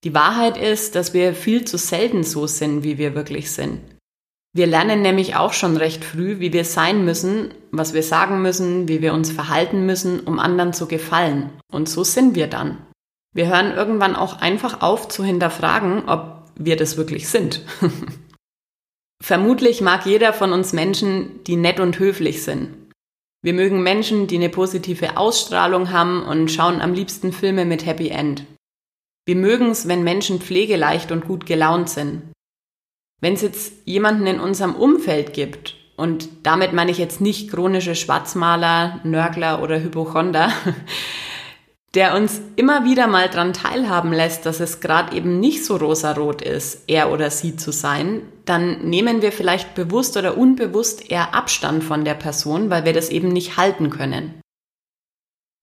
Die 0.04 0.14
Wahrheit 0.14 0.56
ist, 0.56 0.94
dass 0.94 1.12
wir 1.12 1.34
viel 1.34 1.64
zu 1.66 1.76
selten 1.76 2.24
so 2.24 2.46
sind, 2.46 2.82
wie 2.82 2.98
wir 2.98 3.14
wirklich 3.14 3.50
sind. 3.50 3.80
Wir 4.52 4.66
lernen 4.66 5.00
nämlich 5.00 5.36
auch 5.36 5.52
schon 5.52 5.76
recht 5.76 6.04
früh, 6.04 6.40
wie 6.40 6.52
wir 6.52 6.64
sein 6.64 7.04
müssen, 7.04 7.54
was 7.70 7.94
wir 7.94 8.02
sagen 8.02 8.42
müssen, 8.42 8.88
wie 8.88 9.00
wir 9.00 9.14
uns 9.14 9.30
verhalten 9.30 9.86
müssen, 9.86 10.20
um 10.20 10.40
anderen 10.40 10.72
zu 10.72 10.88
gefallen. 10.88 11.50
Und 11.70 11.88
so 11.88 12.02
sind 12.02 12.34
wir 12.34 12.48
dann. 12.48 12.78
Wir 13.32 13.48
hören 13.48 13.72
irgendwann 13.72 14.16
auch 14.16 14.40
einfach 14.40 14.82
auf 14.82 15.06
zu 15.06 15.24
hinterfragen, 15.24 16.08
ob 16.08 16.50
wir 16.56 16.76
das 16.76 16.96
wirklich 16.96 17.28
sind. 17.28 17.64
Vermutlich 19.22 19.80
mag 19.82 20.04
jeder 20.04 20.32
von 20.32 20.52
uns 20.52 20.72
Menschen, 20.72 21.44
die 21.44 21.54
nett 21.54 21.78
und 21.78 21.98
höflich 21.98 22.42
sind. 22.42 22.70
Wir 23.42 23.52
mögen 23.52 23.82
Menschen, 23.82 24.26
die 24.26 24.36
eine 24.36 24.48
positive 24.48 25.16
Ausstrahlung 25.16 25.92
haben 25.92 26.24
und 26.24 26.50
schauen 26.50 26.80
am 26.80 26.92
liebsten 26.92 27.32
Filme 27.32 27.64
mit 27.64 27.86
Happy 27.86 28.08
End. 28.08 28.44
Wir 29.26 29.36
mögen 29.36 29.70
es, 29.70 29.86
wenn 29.86 30.02
Menschen 30.02 30.40
pflegeleicht 30.40 31.12
und 31.12 31.24
gut 31.24 31.46
gelaunt 31.46 31.88
sind. 31.88 32.22
Wenn 33.20 33.34
es 33.34 33.42
jetzt 33.42 33.72
jemanden 33.84 34.26
in 34.26 34.40
unserem 34.40 34.74
Umfeld 34.74 35.32
gibt, 35.32 35.76
und 35.96 36.30
damit 36.44 36.72
meine 36.72 36.90
ich 36.90 36.96
jetzt 36.96 37.20
nicht 37.20 37.50
chronische 37.50 37.94
Schwarzmaler, 37.94 39.00
Nörgler 39.04 39.62
oder 39.62 39.80
Hypochonder, 39.80 40.50
der 41.94 42.14
uns 42.14 42.40
immer 42.56 42.84
wieder 42.84 43.06
mal 43.06 43.28
dran 43.28 43.52
teilhaben 43.52 44.12
lässt, 44.12 44.46
dass 44.46 44.60
es 44.60 44.80
gerade 44.80 45.14
eben 45.14 45.40
nicht 45.40 45.64
so 45.64 45.76
rosarot 45.76 46.40
ist, 46.40 46.84
er 46.86 47.10
oder 47.10 47.30
sie 47.30 47.56
zu 47.56 47.72
sein, 47.72 48.22
dann 48.46 48.88
nehmen 48.88 49.20
wir 49.20 49.32
vielleicht 49.32 49.74
bewusst 49.74 50.16
oder 50.16 50.38
unbewusst 50.38 51.10
eher 51.10 51.34
Abstand 51.34 51.84
von 51.84 52.04
der 52.04 52.14
Person, 52.14 52.70
weil 52.70 52.86
wir 52.86 52.94
das 52.94 53.10
eben 53.10 53.28
nicht 53.28 53.58
halten 53.58 53.90
können. 53.90 54.40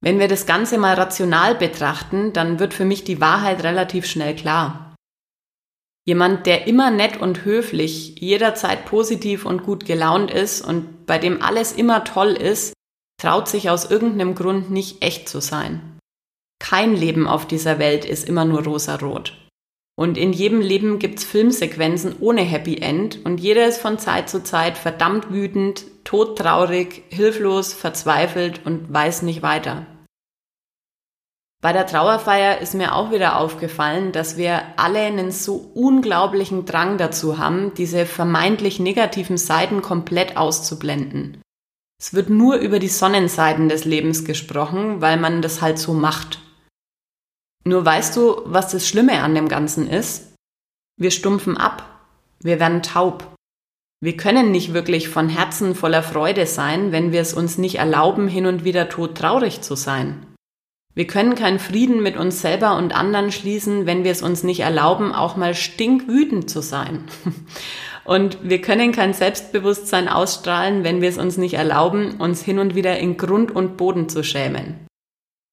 Wenn 0.02 0.20
wir 0.20 0.28
das 0.28 0.46
Ganze 0.46 0.78
mal 0.78 0.94
rational 0.94 1.56
betrachten, 1.56 2.32
dann 2.34 2.60
wird 2.60 2.76
für 2.76 2.86
mich 2.86 3.04
die 3.04 3.20
Wahrheit 3.20 3.64
relativ 3.64 4.06
schnell 4.06 4.36
klar. 4.36 4.87
Jemand, 6.08 6.46
der 6.46 6.68
immer 6.68 6.90
nett 6.90 7.20
und 7.20 7.44
höflich, 7.44 8.22
jederzeit 8.22 8.86
positiv 8.86 9.46
und 9.46 9.64
gut 9.64 9.86
gelaunt 9.86 10.32
ist 10.32 10.62
und 10.62 11.06
bei 11.06 11.18
dem 11.18 11.42
alles 11.42 11.74
immer 11.74 12.06
toll 12.06 12.30
ist, 12.30 12.74
traut 13.22 13.50
sich 13.50 13.70
aus 13.70 13.92
irgendeinem 13.92 14.34
Grund 14.34 14.72
nicht 14.72 15.04
echt 15.04 15.28
zu 15.28 15.42
sein. 15.42 16.00
Kein 16.60 16.96
Leben 16.96 17.28
auf 17.28 17.46
dieser 17.46 17.78
Welt 17.78 18.06
ist 18.06 18.28
immer 18.28 18.46
nur 18.46 18.64
rosarot. 18.64 19.34
Und 20.00 20.18
in 20.18 20.32
jedem 20.32 20.62
Leben 20.62 21.00
gibt's 21.00 21.26
Filmsequenzen 21.26 22.16
ohne 22.22 22.42
Happy 22.42 22.78
End 22.78 23.26
und 23.26 23.40
jeder 23.42 23.68
ist 23.68 23.80
von 23.80 24.00
Zeit 24.00 24.30
zu 24.30 24.44
Zeit 24.44 24.78
verdammt 24.78 25.32
wütend, 25.34 25.84
todtraurig, 26.06 27.04
hilflos, 27.10 27.74
verzweifelt 27.74 28.62
und 28.66 28.94
weiß 28.94 29.24
nicht 29.24 29.42
weiter. 29.42 29.88
Bei 31.60 31.74
der 31.74 31.88
Trauerfeier 31.88 32.60
ist 32.60 32.76
mir 32.76 32.94
auch 32.94 33.12
wieder 33.12 33.40
aufgefallen, 33.40 34.12
dass 34.12 34.38
wir 34.38 34.62
alle 34.78 35.00
einen 35.00 35.32
so 35.32 35.72
unglaublichen 35.74 36.66
Drang 36.66 37.00
dazu 37.00 37.40
haben, 37.40 37.74
diese 37.74 38.06
vermeintlich 38.06 38.80
negativen 38.80 39.38
Seiten 39.38 39.82
komplett 39.82 40.38
auszublenden. 40.38 41.42
Es 42.00 42.14
wird 42.14 42.30
nur 42.30 42.58
über 42.58 42.78
die 42.78 42.88
Sonnenseiten 42.88 43.70
des 43.70 43.86
Lebens 43.86 44.24
gesprochen, 44.24 45.02
weil 45.02 45.18
man 45.18 45.42
das 45.42 45.64
halt 45.64 45.80
so 45.80 45.94
macht. 45.94 46.40
Nur 47.64 47.84
weißt 47.84 48.16
du, 48.16 48.44
was 48.46 48.72
das 48.72 48.88
Schlimme 48.88 49.24
an 49.24 49.34
dem 49.34 49.48
Ganzen 49.48 49.90
ist? 49.90 50.36
Wir 50.96 51.10
stumpfen 51.10 51.58
ab. 51.58 52.06
Wir 52.40 52.60
werden 52.60 52.84
taub. 52.84 53.34
Wir 54.00 54.16
können 54.16 54.52
nicht 54.52 54.76
wirklich 54.76 55.10
von 55.10 55.28
Herzen 55.28 55.74
voller 55.74 56.04
Freude 56.04 56.46
sein, 56.46 56.92
wenn 56.92 57.12
wir 57.12 57.22
es 57.22 57.34
uns 57.34 57.58
nicht 57.58 57.80
erlauben, 57.80 58.28
hin 58.28 58.46
und 58.46 58.64
wieder 58.64 58.90
todtraurig 58.90 59.62
zu 59.62 59.76
sein. 59.76 60.27
Wir 60.98 61.06
können 61.06 61.36
keinen 61.36 61.60
Frieden 61.60 62.02
mit 62.02 62.18
uns 62.18 62.42
selber 62.42 62.76
und 62.76 62.96
anderen 62.96 63.32
schließen, 63.32 63.86
wenn 63.86 64.04
wir 64.04 64.12
es 64.12 64.24
uns 64.24 64.42
nicht 64.42 64.62
erlauben, 64.62 65.14
auch 65.14 65.36
mal 65.36 65.54
stinkwütend 65.54 66.50
zu 66.50 66.62
sein. 66.62 67.04
Und 68.04 68.40
wir 68.42 68.62
können 68.62 68.94
kein 68.94 69.14
Selbstbewusstsein 69.14 70.08
ausstrahlen, 70.08 70.84
wenn 70.84 71.02
wir 71.02 71.10
es 71.10 71.18
uns 71.18 71.38
nicht 71.38 71.56
erlauben, 71.56 72.16
uns 72.20 72.42
hin 72.42 72.58
und 72.58 72.74
wieder 72.74 72.98
in 72.98 73.18
Grund 73.18 73.54
und 73.54 73.76
Boden 73.76 74.08
zu 74.08 74.24
schämen. 74.24 74.88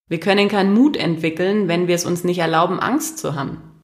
Wir 0.08 0.20
können 0.20 0.48
keinen 0.48 0.72
Mut 0.72 0.96
entwickeln, 0.96 1.66
wenn 1.66 1.88
wir 1.88 1.96
es 1.96 2.06
uns 2.06 2.22
nicht 2.22 2.38
erlauben, 2.38 2.78
Angst 2.78 3.18
zu 3.18 3.34
haben. 3.34 3.82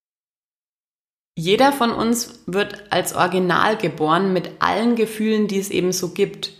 Jeder 1.36 1.72
von 1.72 1.90
uns 1.90 2.44
wird 2.46 2.90
als 2.92 3.14
Original 3.16 3.76
geboren 3.76 4.32
mit 4.32 4.50
allen 4.60 4.94
Gefühlen, 4.94 5.48
die 5.48 5.58
es 5.58 5.70
eben 5.70 5.92
so 5.92 6.14
gibt. 6.14 6.52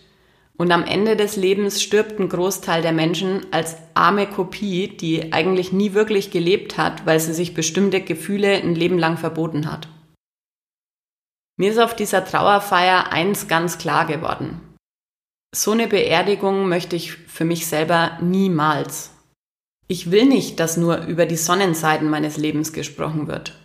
Und 0.61 0.71
am 0.71 0.83
Ende 0.83 1.15
des 1.15 1.37
Lebens 1.37 1.81
stirbt 1.81 2.19
ein 2.19 2.29
Großteil 2.29 2.83
der 2.83 2.91
Menschen 2.91 3.47
als 3.49 3.77
arme 3.95 4.27
Kopie, 4.27 4.89
die 4.89 5.33
eigentlich 5.33 5.73
nie 5.73 5.93
wirklich 5.93 6.29
gelebt 6.29 6.77
hat, 6.77 7.03
weil 7.07 7.19
sie 7.19 7.33
sich 7.33 7.55
bestimmte 7.55 7.99
Gefühle 7.99 8.57
ein 8.57 8.75
Leben 8.75 8.99
lang 8.99 9.17
verboten 9.17 9.71
hat. 9.71 9.87
Mir 11.57 11.71
ist 11.71 11.79
auf 11.79 11.95
dieser 11.95 12.23
Trauerfeier 12.25 13.11
eins 13.11 13.47
ganz 13.47 13.79
klar 13.79 14.05
geworden. 14.05 14.61
So 15.51 15.71
eine 15.71 15.87
Beerdigung 15.87 16.69
möchte 16.69 16.95
ich 16.95 17.13
für 17.13 17.43
mich 17.43 17.65
selber 17.65 18.19
niemals. 18.21 19.15
Ich 19.87 20.11
will 20.11 20.27
nicht, 20.27 20.59
dass 20.59 20.77
nur 20.77 21.07
über 21.07 21.25
die 21.25 21.37
Sonnenseiten 21.37 22.07
meines 22.07 22.37
Lebens 22.37 22.71
gesprochen 22.71 23.27
wird. 23.27 23.59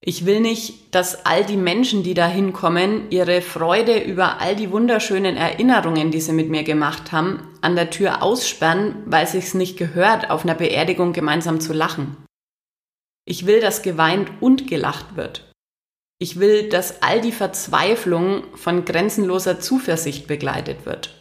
Ich 0.00 0.26
will 0.26 0.40
nicht, 0.40 0.94
dass 0.94 1.26
all 1.26 1.44
die 1.44 1.56
Menschen, 1.56 2.02
die 2.02 2.14
da 2.14 2.28
hinkommen, 2.28 3.10
ihre 3.10 3.40
Freude 3.40 3.98
über 3.98 4.40
all 4.40 4.54
die 4.54 4.70
wunderschönen 4.70 5.36
Erinnerungen, 5.36 6.10
die 6.10 6.20
sie 6.20 6.32
mit 6.32 6.48
mir 6.48 6.62
gemacht 6.62 7.12
haben, 7.12 7.58
an 7.60 7.74
der 7.74 7.90
Tür 7.90 8.22
aussperren, 8.22 9.02
weil 9.06 9.26
sich's 9.26 9.54
nicht 9.54 9.76
gehört, 9.76 10.30
auf 10.30 10.44
einer 10.44 10.54
Beerdigung 10.54 11.12
gemeinsam 11.12 11.60
zu 11.60 11.72
lachen. 11.72 12.16
Ich 13.24 13.46
will, 13.46 13.60
dass 13.60 13.82
geweint 13.82 14.30
und 14.40 14.68
gelacht 14.68 15.16
wird. 15.16 15.50
Ich 16.18 16.38
will, 16.38 16.68
dass 16.68 17.02
all 17.02 17.20
die 17.20 17.32
Verzweiflung 17.32 18.44
von 18.54 18.84
grenzenloser 18.84 19.60
Zuversicht 19.60 20.26
begleitet 20.26 20.86
wird. 20.86 21.20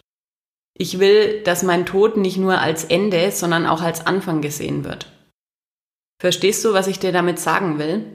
Ich 0.77 0.99
will, 0.99 1.41
dass 1.43 1.63
mein 1.63 1.85
Tod 1.85 2.17
nicht 2.17 2.37
nur 2.37 2.59
als 2.59 2.83
Ende, 2.83 3.31
sondern 3.31 3.65
auch 3.65 3.81
als 3.81 4.05
Anfang 4.05 4.41
gesehen 4.41 4.83
wird. 4.83 5.11
Verstehst 6.21 6.63
du, 6.63 6.73
was 6.73 6.87
ich 6.87 6.99
dir 6.99 7.11
damit 7.11 7.39
sagen 7.39 7.79
will? 7.79 8.05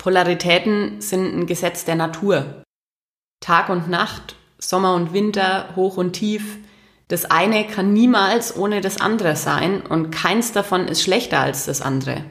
Polaritäten 0.00 1.02
sind 1.02 1.26
ein 1.36 1.46
Gesetz 1.46 1.84
der 1.84 1.94
Natur. 1.94 2.62
Tag 3.40 3.68
und 3.68 3.90
Nacht, 3.90 4.34
Sommer 4.58 4.94
und 4.94 5.12
Winter, 5.12 5.76
hoch 5.76 5.98
und 5.98 6.14
tief. 6.14 6.56
Das 7.08 7.26
eine 7.26 7.66
kann 7.66 7.92
niemals 7.92 8.56
ohne 8.56 8.80
das 8.80 8.98
andere 8.98 9.36
sein 9.36 9.82
und 9.84 10.10
keins 10.10 10.52
davon 10.52 10.88
ist 10.88 11.02
schlechter 11.02 11.40
als 11.40 11.66
das 11.66 11.82
andere. 11.82 12.24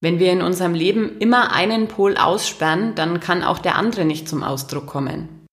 Wenn 0.00 0.20
wir 0.20 0.30
in 0.30 0.40
unserem 0.40 0.74
Leben 0.74 1.18
immer 1.18 1.52
einen 1.52 1.88
Pol 1.88 2.16
aussperren, 2.16 2.94
dann 2.94 3.18
kann 3.18 3.42
auch 3.42 3.58
der 3.58 3.74
andere 3.74 4.04
nicht 4.04 4.28
zum 4.28 4.44
Ausdruck 4.44 4.86
kommen. 4.86 5.46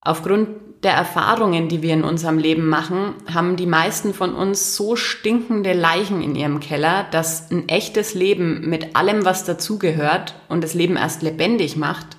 Aufgrund 0.00 0.65
der 0.86 0.94
Erfahrungen, 0.94 1.68
die 1.68 1.82
wir 1.82 1.92
in 1.92 2.04
unserem 2.04 2.38
Leben 2.38 2.68
machen, 2.68 3.14
haben 3.32 3.56
die 3.56 3.66
meisten 3.66 4.14
von 4.14 4.34
uns 4.34 4.76
so 4.76 4.94
stinkende 4.94 5.72
Leichen 5.72 6.22
in 6.22 6.36
ihrem 6.36 6.60
Keller, 6.60 7.06
dass 7.10 7.50
ein 7.50 7.68
echtes 7.68 8.14
Leben 8.14 8.70
mit 8.70 8.94
allem, 8.94 9.24
was 9.24 9.44
dazugehört 9.44 10.36
und 10.48 10.62
das 10.62 10.74
Leben 10.74 10.96
erst 10.96 11.22
lebendig 11.22 11.76
macht, 11.76 12.16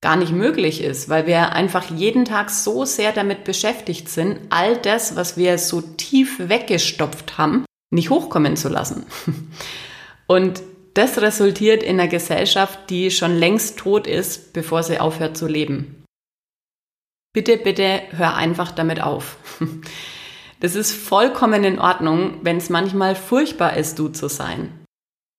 gar 0.00 0.16
nicht 0.16 0.32
möglich 0.32 0.82
ist, 0.82 1.10
weil 1.10 1.26
wir 1.26 1.52
einfach 1.52 1.90
jeden 1.90 2.24
Tag 2.24 2.48
so 2.48 2.86
sehr 2.86 3.12
damit 3.12 3.44
beschäftigt 3.44 4.08
sind, 4.08 4.38
all 4.48 4.78
das, 4.78 5.14
was 5.14 5.36
wir 5.36 5.58
so 5.58 5.82
tief 5.82 6.38
weggestopft 6.38 7.36
haben, 7.36 7.66
nicht 7.90 8.08
hochkommen 8.08 8.56
zu 8.56 8.70
lassen. 8.70 9.04
Und 10.26 10.62
das 10.94 11.20
resultiert 11.20 11.82
in 11.82 12.00
einer 12.00 12.08
Gesellschaft, 12.08 12.88
die 12.88 13.10
schon 13.10 13.36
längst 13.36 13.76
tot 13.76 14.06
ist, 14.06 14.54
bevor 14.54 14.82
sie 14.82 15.00
aufhört 15.00 15.36
zu 15.36 15.46
leben. 15.46 16.05
Bitte, 17.36 17.58
bitte 17.58 18.00
hör 18.12 18.34
einfach 18.34 18.72
damit 18.72 19.02
auf. 19.02 19.36
Das 20.58 20.74
ist 20.74 20.92
vollkommen 20.92 21.64
in 21.64 21.78
Ordnung, 21.78 22.38
wenn 22.40 22.56
es 22.56 22.70
manchmal 22.70 23.14
furchtbar 23.14 23.76
ist, 23.76 23.98
du 23.98 24.08
zu 24.08 24.26
sein. 24.26 24.72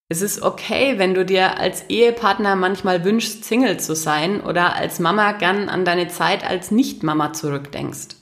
Es 0.08 0.22
ist 0.22 0.42
okay, 0.42 0.96
wenn 0.98 1.12
du 1.12 1.24
dir 1.24 1.58
als 1.58 1.90
Ehepartner 1.90 2.54
manchmal 2.54 3.04
wünschst, 3.04 3.42
Single 3.44 3.80
zu 3.80 3.96
sein 3.96 4.40
oder 4.40 4.76
als 4.76 5.00
Mama 5.00 5.32
gern 5.32 5.68
an 5.68 5.84
deine 5.84 6.06
Zeit 6.06 6.48
als 6.48 6.70
Nicht-Mama 6.70 7.32
zurückdenkst. 7.32 8.14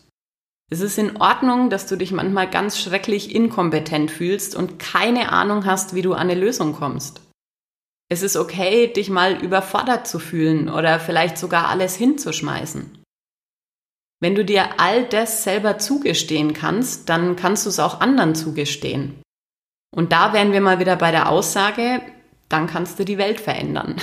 Es 0.71 0.81
ist 0.81 0.97
in 0.97 1.19
Ordnung, 1.19 1.69
dass 1.69 1.87
du 1.87 1.97
dich 1.97 2.13
manchmal 2.13 2.49
ganz 2.49 2.81
schrecklich 2.81 3.35
inkompetent 3.35 4.11
fühlst 4.11 4.57
und 4.57 4.79
keine 4.79 5.33
Ahnung 5.33 5.67
hast, 5.67 5.95
wie 5.95 6.01
du 6.01 6.15
an 6.15 6.31
eine 6.31 6.41
Lösung 6.41 6.73
kommst. 6.73 7.21
Es 8.09 8.23
ist 8.23 8.37
okay, 8.37 8.87
dich 8.87 9.11
mal 9.11 9.35
überfordert 9.35 10.09
zu 10.09 10.19
fühlen 10.19 10.71
oder 10.71 10.99
vielleicht 10.99 11.37
sogar 11.37 11.69
alles 11.69 11.95
hinzuschmeißen. 11.95 12.96
Wenn 14.21 14.35
du 14.35 14.45
dir 14.45 14.81
all 14.81 15.05
das 15.05 15.45
selber 15.45 15.79
zugestehen 15.79 16.55
kannst, 16.55 17.09
dann 17.09 17.37
kannst 17.37 17.67
du 17.67 17.71
es 17.71 17.79
auch 17.79 18.01
anderen 18.01 18.35
zugestehen. 18.35 19.21
Und 19.95 20.13
da 20.13 20.33
wären 20.33 20.53
wir 20.53 20.61
mal 20.61 20.79
wieder 20.79 20.97
bei 20.97 21.11
der 21.11 21.29
Aussage, 21.31 22.01
dann 22.49 22.67
kannst 22.67 22.99
du 22.99 23.05
die 23.05 23.19
Welt 23.19 23.41
verändern. 23.41 23.97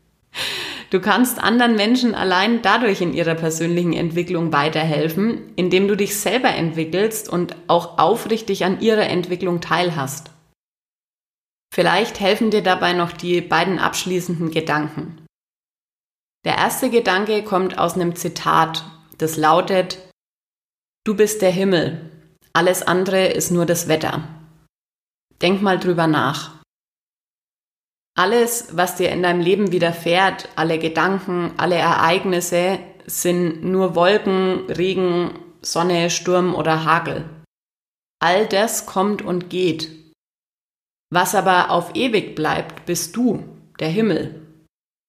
du 0.90 1.00
kannst 1.00 1.42
anderen 1.42 1.76
Menschen 1.76 2.14
allein 2.14 2.60
dadurch 2.60 3.00
in 3.00 3.14
ihrer 3.14 3.34
persönlichen 3.34 3.94
Entwicklung 3.94 4.52
weiterhelfen, 4.52 5.52
indem 5.56 5.88
du 5.88 5.96
dich 5.96 6.16
selber 6.16 6.50
entwickelst 6.50 7.28
und 7.28 7.56
auch 7.68 7.98
aufrichtig 7.98 8.64
an 8.64 8.80
ihrer 8.80 9.06
Entwicklung 9.06 9.60
teilhast. 9.60 10.30
Vielleicht 11.72 12.20
helfen 12.20 12.50
dir 12.50 12.62
dabei 12.62 12.92
noch 12.92 13.12
die 13.12 13.40
beiden 13.40 13.78
abschließenden 13.78 14.50
Gedanken. 14.50 15.24
Der 16.44 16.58
erste 16.58 16.90
Gedanke 16.90 17.44
kommt 17.44 17.78
aus 17.78 17.94
einem 17.94 18.14
Zitat 18.14 18.84
das 19.22 19.36
lautet, 19.36 19.98
du 21.04 21.14
bist 21.14 21.42
der 21.42 21.50
Himmel, 21.50 22.10
alles 22.52 22.82
andere 22.82 23.26
ist 23.26 23.50
nur 23.50 23.64
das 23.64 23.88
Wetter. 23.88 24.28
Denk 25.40 25.62
mal 25.62 25.78
drüber 25.78 26.06
nach. 26.06 26.60
Alles, 28.14 28.76
was 28.76 28.96
dir 28.96 29.10
in 29.10 29.22
deinem 29.22 29.40
Leben 29.40 29.72
widerfährt, 29.72 30.50
alle 30.54 30.78
Gedanken, 30.78 31.54
alle 31.56 31.76
Ereignisse, 31.76 32.78
sind 33.06 33.64
nur 33.64 33.94
Wolken, 33.94 34.66
Regen, 34.70 35.38
Sonne, 35.62 36.10
Sturm 36.10 36.54
oder 36.54 36.84
Hagel. 36.84 37.24
All 38.20 38.46
das 38.46 38.86
kommt 38.86 39.22
und 39.22 39.48
geht. 39.48 39.90
Was 41.10 41.34
aber 41.34 41.70
auf 41.70 41.94
ewig 41.94 42.34
bleibt, 42.34 42.84
bist 42.86 43.16
du, 43.16 43.42
der 43.80 43.88
Himmel. 43.88 44.41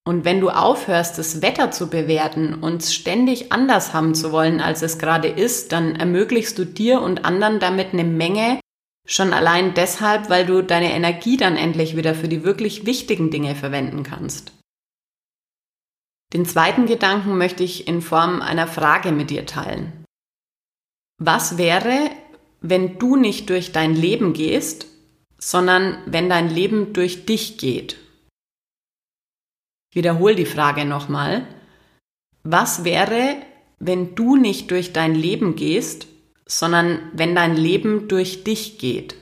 Und 0.05 0.25
wenn 0.25 0.41
du 0.41 0.49
aufhörst, 0.49 1.17
das 1.17 1.41
Wetter 1.41 1.71
zu 1.71 1.89
bewerten 1.89 2.55
und 2.55 2.83
ständig 2.83 3.53
anders 3.53 3.93
haben 3.93 4.15
zu 4.15 4.33
wollen, 4.33 4.59
als 4.59 4.81
es 4.81 4.99
gerade 4.99 5.29
ist, 5.29 5.71
dann 5.71 5.95
ermöglichst 5.95 6.57
du 6.57 6.65
dir 6.65 7.01
und 7.01 7.23
anderen 7.23 7.59
damit 7.59 7.93
eine 7.93 8.03
Menge, 8.03 8.59
schon 9.07 9.31
allein 9.31 9.73
deshalb, 9.73 10.29
weil 10.29 10.45
du 10.45 10.61
deine 10.61 10.93
Energie 10.93 11.37
dann 11.37 11.55
endlich 11.55 11.95
wieder 11.95 12.15
für 12.15 12.27
die 12.27 12.43
wirklich 12.43 12.85
wichtigen 12.85 13.31
Dinge 13.31 13.55
verwenden 13.55 14.03
kannst. 14.03 14.51
Den 16.33 16.45
zweiten 16.45 16.85
Gedanken 16.85 17.37
möchte 17.37 17.63
ich 17.63 17.87
in 17.87 18.01
Form 18.01 18.41
einer 18.41 18.67
Frage 18.67 19.11
mit 19.11 19.29
dir 19.29 19.45
teilen. 19.45 20.03
Was 21.21 21.57
wäre, 21.57 22.09
wenn 22.59 22.97
du 22.97 23.15
nicht 23.15 23.49
durch 23.49 23.71
dein 23.71 23.95
Leben 23.95 24.33
gehst, 24.33 24.87
sondern 25.37 25.97
wenn 26.05 26.29
dein 26.29 26.49
Leben 26.49 26.91
durch 26.91 27.25
dich 27.25 27.57
geht? 27.57 27.97
Ich 29.93 29.95
wiederhole 29.95 30.34
die 30.34 30.47
Frage 30.47 30.86
nochmal. 30.86 31.45
Was 32.41 32.84
wäre, 32.84 33.36
wenn 33.77 34.15
du 34.15 34.36
nicht 34.36 34.71
durch 34.71 34.91
dein 34.91 35.13
Leben 35.13 35.56
gehst, 35.56 36.08
sondern 36.47 37.12
wenn 37.13 37.36
dein 37.36 37.56
Leben 37.56 38.08
durch 38.08 38.43
dich 38.43 38.79
geht? 38.79 39.13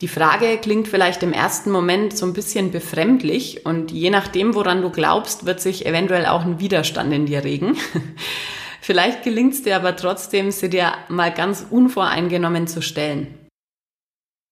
Die 0.00 0.08
Frage 0.08 0.58
klingt 0.58 0.88
vielleicht 0.88 1.22
im 1.22 1.32
ersten 1.32 1.70
Moment 1.70 2.16
so 2.16 2.26
ein 2.26 2.32
bisschen 2.32 2.72
befremdlich 2.72 3.64
und 3.64 3.92
je 3.92 4.10
nachdem, 4.10 4.56
woran 4.56 4.82
du 4.82 4.90
glaubst, 4.90 5.46
wird 5.46 5.60
sich 5.60 5.86
eventuell 5.86 6.26
auch 6.26 6.44
ein 6.44 6.58
Widerstand 6.58 7.12
in 7.12 7.26
dir 7.26 7.44
regen. 7.44 7.76
vielleicht 8.80 9.22
gelingt 9.22 9.54
es 9.54 9.62
dir 9.62 9.76
aber 9.76 9.94
trotzdem, 9.94 10.50
sie 10.50 10.68
dir 10.68 10.94
mal 11.08 11.32
ganz 11.32 11.64
unvoreingenommen 11.70 12.66
zu 12.66 12.82
stellen. 12.82 13.38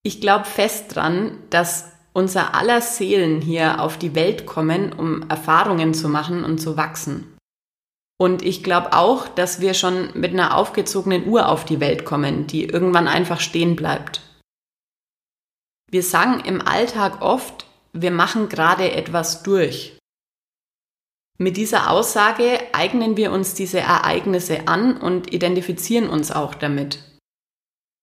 Ich 0.05 0.21
glaube 0.21 0.45
fest 0.45 0.95
dran, 0.95 1.39
dass 1.51 1.92
unser 2.13 2.55
aller 2.55 2.81
Seelen 2.81 3.41
hier 3.41 3.81
auf 3.81 3.99
die 3.99 4.15
Welt 4.15 4.47
kommen, 4.47 4.93
um 4.93 5.29
Erfahrungen 5.29 5.95
zu 5.95 6.09
machen 6.09 6.45
und 6.45 6.59
zu 6.59 6.77
wachsen. 6.77 7.37
Und 8.21 8.43
ich 8.43 8.63
glaube 8.63 8.93
auch, 8.93 9.29
dass 9.29 9.61
wir 9.61 9.75
schon 9.75 10.11
mit 10.15 10.33
einer 10.33 10.57
aufgezogenen 10.57 11.27
Uhr 11.27 11.49
auf 11.49 11.65
die 11.65 11.81
Welt 11.81 12.05
kommen, 12.05 12.47
die 12.47 12.65
irgendwann 12.65 13.09
einfach 13.09 13.41
stehen 13.41 13.75
bleibt. 13.75 14.21
Wir 15.91 16.03
sagen 16.03 16.41
im 16.45 16.61
Alltag 16.61 17.21
oft, 17.21 17.67
wir 17.93 18.11
machen 18.11 18.49
gerade 18.49 18.93
etwas 18.93 19.43
durch. 19.43 19.99
Mit 21.39 21.57
dieser 21.57 21.91
Aussage 21.91 22.61
eignen 22.73 23.17
wir 23.17 23.33
uns 23.33 23.55
diese 23.55 23.81
Ereignisse 23.81 24.69
an 24.69 24.97
und 24.97 25.33
identifizieren 25.33 26.09
uns 26.09 26.31
auch 26.31 26.55
damit. 26.55 27.12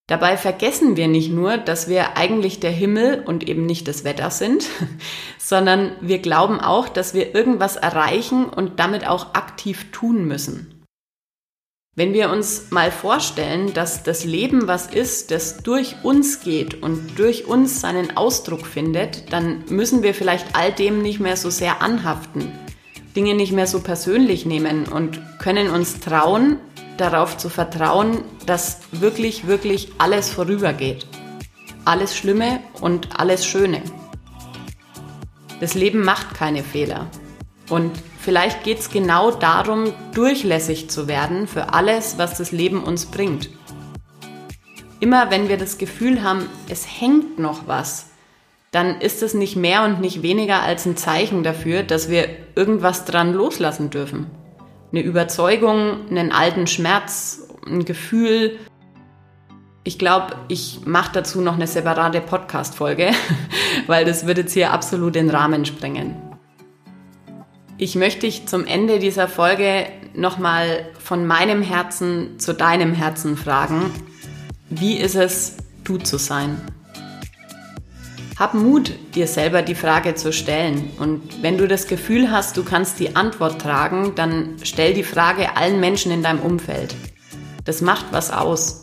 Dabei 0.10 0.38
vergessen 0.38 0.98
wir 0.98 1.08
nicht 1.08 1.32
nur, 1.32 1.58
dass 1.60 1.88
wir 1.88 2.18
eigentlich 2.18 2.60
der 2.60 2.72
Himmel 2.72 3.24
und 3.24 3.48
eben 3.48 3.68
nicht 3.68 3.88
das 3.88 4.04
Wetter 4.04 4.32
sind, 4.32 4.66
sondern 5.38 5.92
wir 6.02 6.18
glauben 6.18 6.60
auch, 6.60 6.90
dass 6.90 7.14
wir 7.14 7.36
irgendwas 7.36 7.76
erreichen 7.76 8.46
und 8.46 8.80
damit 8.80 9.08
auch 9.08 9.36
aktiv 9.36 9.92
tun 9.92 10.26
müssen. 10.26 10.84
Wenn 11.96 12.14
wir 12.14 12.32
uns 12.32 12.72
mal 12.72 12.92
vorstellen, 12.92 13.74
dass 13.76 14.02
das 14.02 14.26
Leben 14.26 14.68
was 14.68 14.88
ist, 14.88 15.30
das 15.30 15.58
durch 15.58 15.98
uns 16.02 16.40
geht 16.40 16.82
und 16.82 17.20
durch 17.20 17.46
uns 17.46 17.80
seinen 17.80 18.18
Ausdruck 18.18 18.66
findet, 18.66 19.32
dann 19.32 19.64
müssen 19.70 20.02
wir 20.02 20.16
vielleicht 20.16 20.56
all 20.56 20.72
dem 20.72 21.04
nicht 21.04 21.20
mehr 21.20 21.38
so 21.38 21.52
sehr 21.52 21.84
anhaften, 21.84 22.52
Dinge 23.16 23.36
nicht 23.36 23.52
mehr 23.52 23.68
so 23.68 23.80
persönlich 23.82 24.48
nehmen 24.48 24.88
und 24.88 25.22
können 25.38 25.70
uns 25.70 26.00
trauen, 26.00 26.58
darauf 27.00 27.38
zu 27.38 27.50
vertrauen, 27.50 28.24
dass 28.46 28.80
wirklich, 28.92 29.48
wirklich 29.48 29.92
alles 29.98 30.30
vorübergeht. 30.30 31.06
Alles 31.86 32.16
Schlimme 32.16 32.60
und 32.82 33.20
alles 33.20 33.46
Schöne. 33.46 33.82
Das 35.60 35.74
Leben 35.74 36.04
macht 36.04 36.34
keine 36.34 36.64
Fehler. 36.64 37.08
Und 37.70 37.92
vielleicht 38.20 38.64
geht 38.64 38.80
es 38.80 38.90
genau 38.90 39.32
darum, 39.32 39.94
durchlässig 40.14 40.90
zu 40.90 41.08
werden 41.08 41.48
für 41.48 41.74
alles, 41.74 42.18
was 42.18 42.38
das 42.38 42.52
Leben 42.52 42.84
uns 42.84 43.06
bringt. 43.06 43.50
Immer 45.00 45.32
wenn 45.32 45.48
wir 45.48 45.58
das 45.58 45.78
Gefühl 45.78 46.24
haben, 46.24 46.48
es 46.68 46.86
hängt 46.86 47.40
noch 47.40 47.68
was, 47.68 48.08
dann 48.72 49.02
ist 49.02 49.24
es 49.24 49.34
nicht 49.34 49.56
mehr 49.56 49.84
und 49.84 50.02
nicht 50.02 50.22
weniger 50.22 50.62
als 50.62 50.86
ein 50.86 50.98
Zeichen 50.98 51.44
dafür, 51.44 51.84
dass 51.84 52.10
wir 52.10 52.28
irgendwas 52.56 53.06
dran 53.06 53.34
loslassen 53.34 53.90
dürfen 53.90 54.28
eine 54.92 55.02
Überzeugung, 55.02 56.08
einen 56.10 56.32
alten 56.32 56.68
Schmerz, 56.68 57.48
ein 57.66 57.86
Gefühl. 57.86 58.58
Ich 59.84 60.00
glaube, 60.00 60.36
ich 60.48 60.82
mache 60.86 61.12
dazu 61.14 61.42
noch 61.42 61.56
eine 61.56 61.68
separate 61.68 62.22
Podcast-Folge, 62.22 63.12
weil 63.88 64.06
das 64.06 64.26
wird 64.26 64.38
jetzt 64.38 64.54
hier 64.54 64.72
absolut 64.72 65.16
den 65.16 65.30
Rahmen 65.30 65.66
sprengen. 65.66 66.16
Ich 67.78 67.96
möchte 67.96 68.22
dich 68.22 68.46
zum 68.46 68.66
Ende 68.66 69.00
dieser 69.00 69.28
Folge 69.28 69.86
nochmal 70.14 70.90
von 71.00 71.26
meinem 71.26 71.62
Herzen 71.62 72.40
zu 72.40 72.54
deinem 72.54 72.94
Herzen 72.94 73.38
fragen. 73.38 73.92
Wie 74.70 74.98
ist 74.98 75.16
es, 75.16 75.58
du 75.86 75.98
zu 75.98 76.18
sein? 76.18 76.62
Hab 78.40 78.54
Mut, 78.54 78.94
dir 79.16 79.28
selber 79.28 79.62
die 79.62 79.76
Frage 79.76 80.16
zu 80.16 80.32
stellen. 80.32 80.92
Und 80.98 81.44
wenn 81.44 81.58
du 81.58 81.68
das 81.68 81.88
Gefühl 81.88 82.32
hast, 82.32 82.56
du 82.56 82.64
kannst 82.64 82.98
die 83.02 83.18
Antwort 83.18 83.62
tragen, 83.62 84.14
dann 84.16 84.56
stell 84.64 84.94
die 84.94 85.04
Frage 85.04 85.58
allen 85.58 85.82
Menschen 85.82 86.10
in 86.10 86.24
deinem 86.24 86.40
Umfeld. 86.40 86.96
Das 87.66 87.82
macht 87.82 88.06
was 88.12 88.32
aus. 88.32 88.82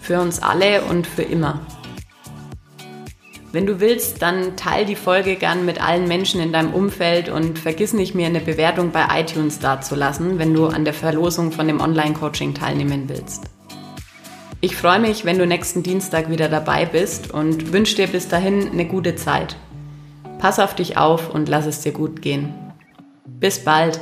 Für 0.00 0.18
uns 0.20 0.40
alle 0.40 0.80
und 0.84 1.06
für 1.06 1.24
immer. 1.24 1.60
Wenn 3.52 3.66
du 3.66 3.80
willst, 3.80 4.22
dann 4.22 4.56
teil 4.56 4.86
die 4.86 4.96
Folge 4.96 5.36
gern 5.36 5.66
mit 5.66 5.78
allen 5.78 6.08
Menschen 6.08 6.40
in 6.40 6.54
deinem 6.54 6.72
Umfeld 6.72 7.28
und 7.28 7.58
vergiss 7.58 7.92
nicht, 7.92 8.14
mir 8.14 8.26
eine 8.26 8.40
Bewertung 8.40 8.92
bei 8.92 9.20
iTunes 9.20 9.58
dazulassen, 9.58 10.38
wenn 10.38 10.54
du 10.54 10.68
an 10.68 10.86
der 10.86 10.94
Verlosung 10.94 11.52
von 11.52 11.66
dem 11.66 11.82
Online-Coaching 11.82 12.54
teilnehmen 12.54 13.10
willst. 13.10 13.44
Ich 14.66 14.74
freue 14.74 14.98
mich, 14.98 15.24
wenn 15.24 15.38
du 15.38 15.46
nächsten 15.46 15.84
Dienstag 15.84 16.28
wieder 16.28 16.48
dabei 16.48 16.86
bist 16.86 17.30
und 17.30 17.72
wünsche 17.72 17.94
dir 17.94 18.08
bis 18.08 18.26
dahin 18.26 18.68
eine 18.72 18.84
gute 18.84 19.14
Zeit. 19.14 19.54
Pass 20.40 20.58
auf 20.58 20.74
dich 20.74 20.96
auf 20.96 21.32
und 21.32 21.48
lass 21.48 21.66
es 21.66 21.82
dir 21.82 21.92
gut 21.92 22.20
gehen. 22.20 22.52
Bis 23.26 23.62
bald. 23.62 24.00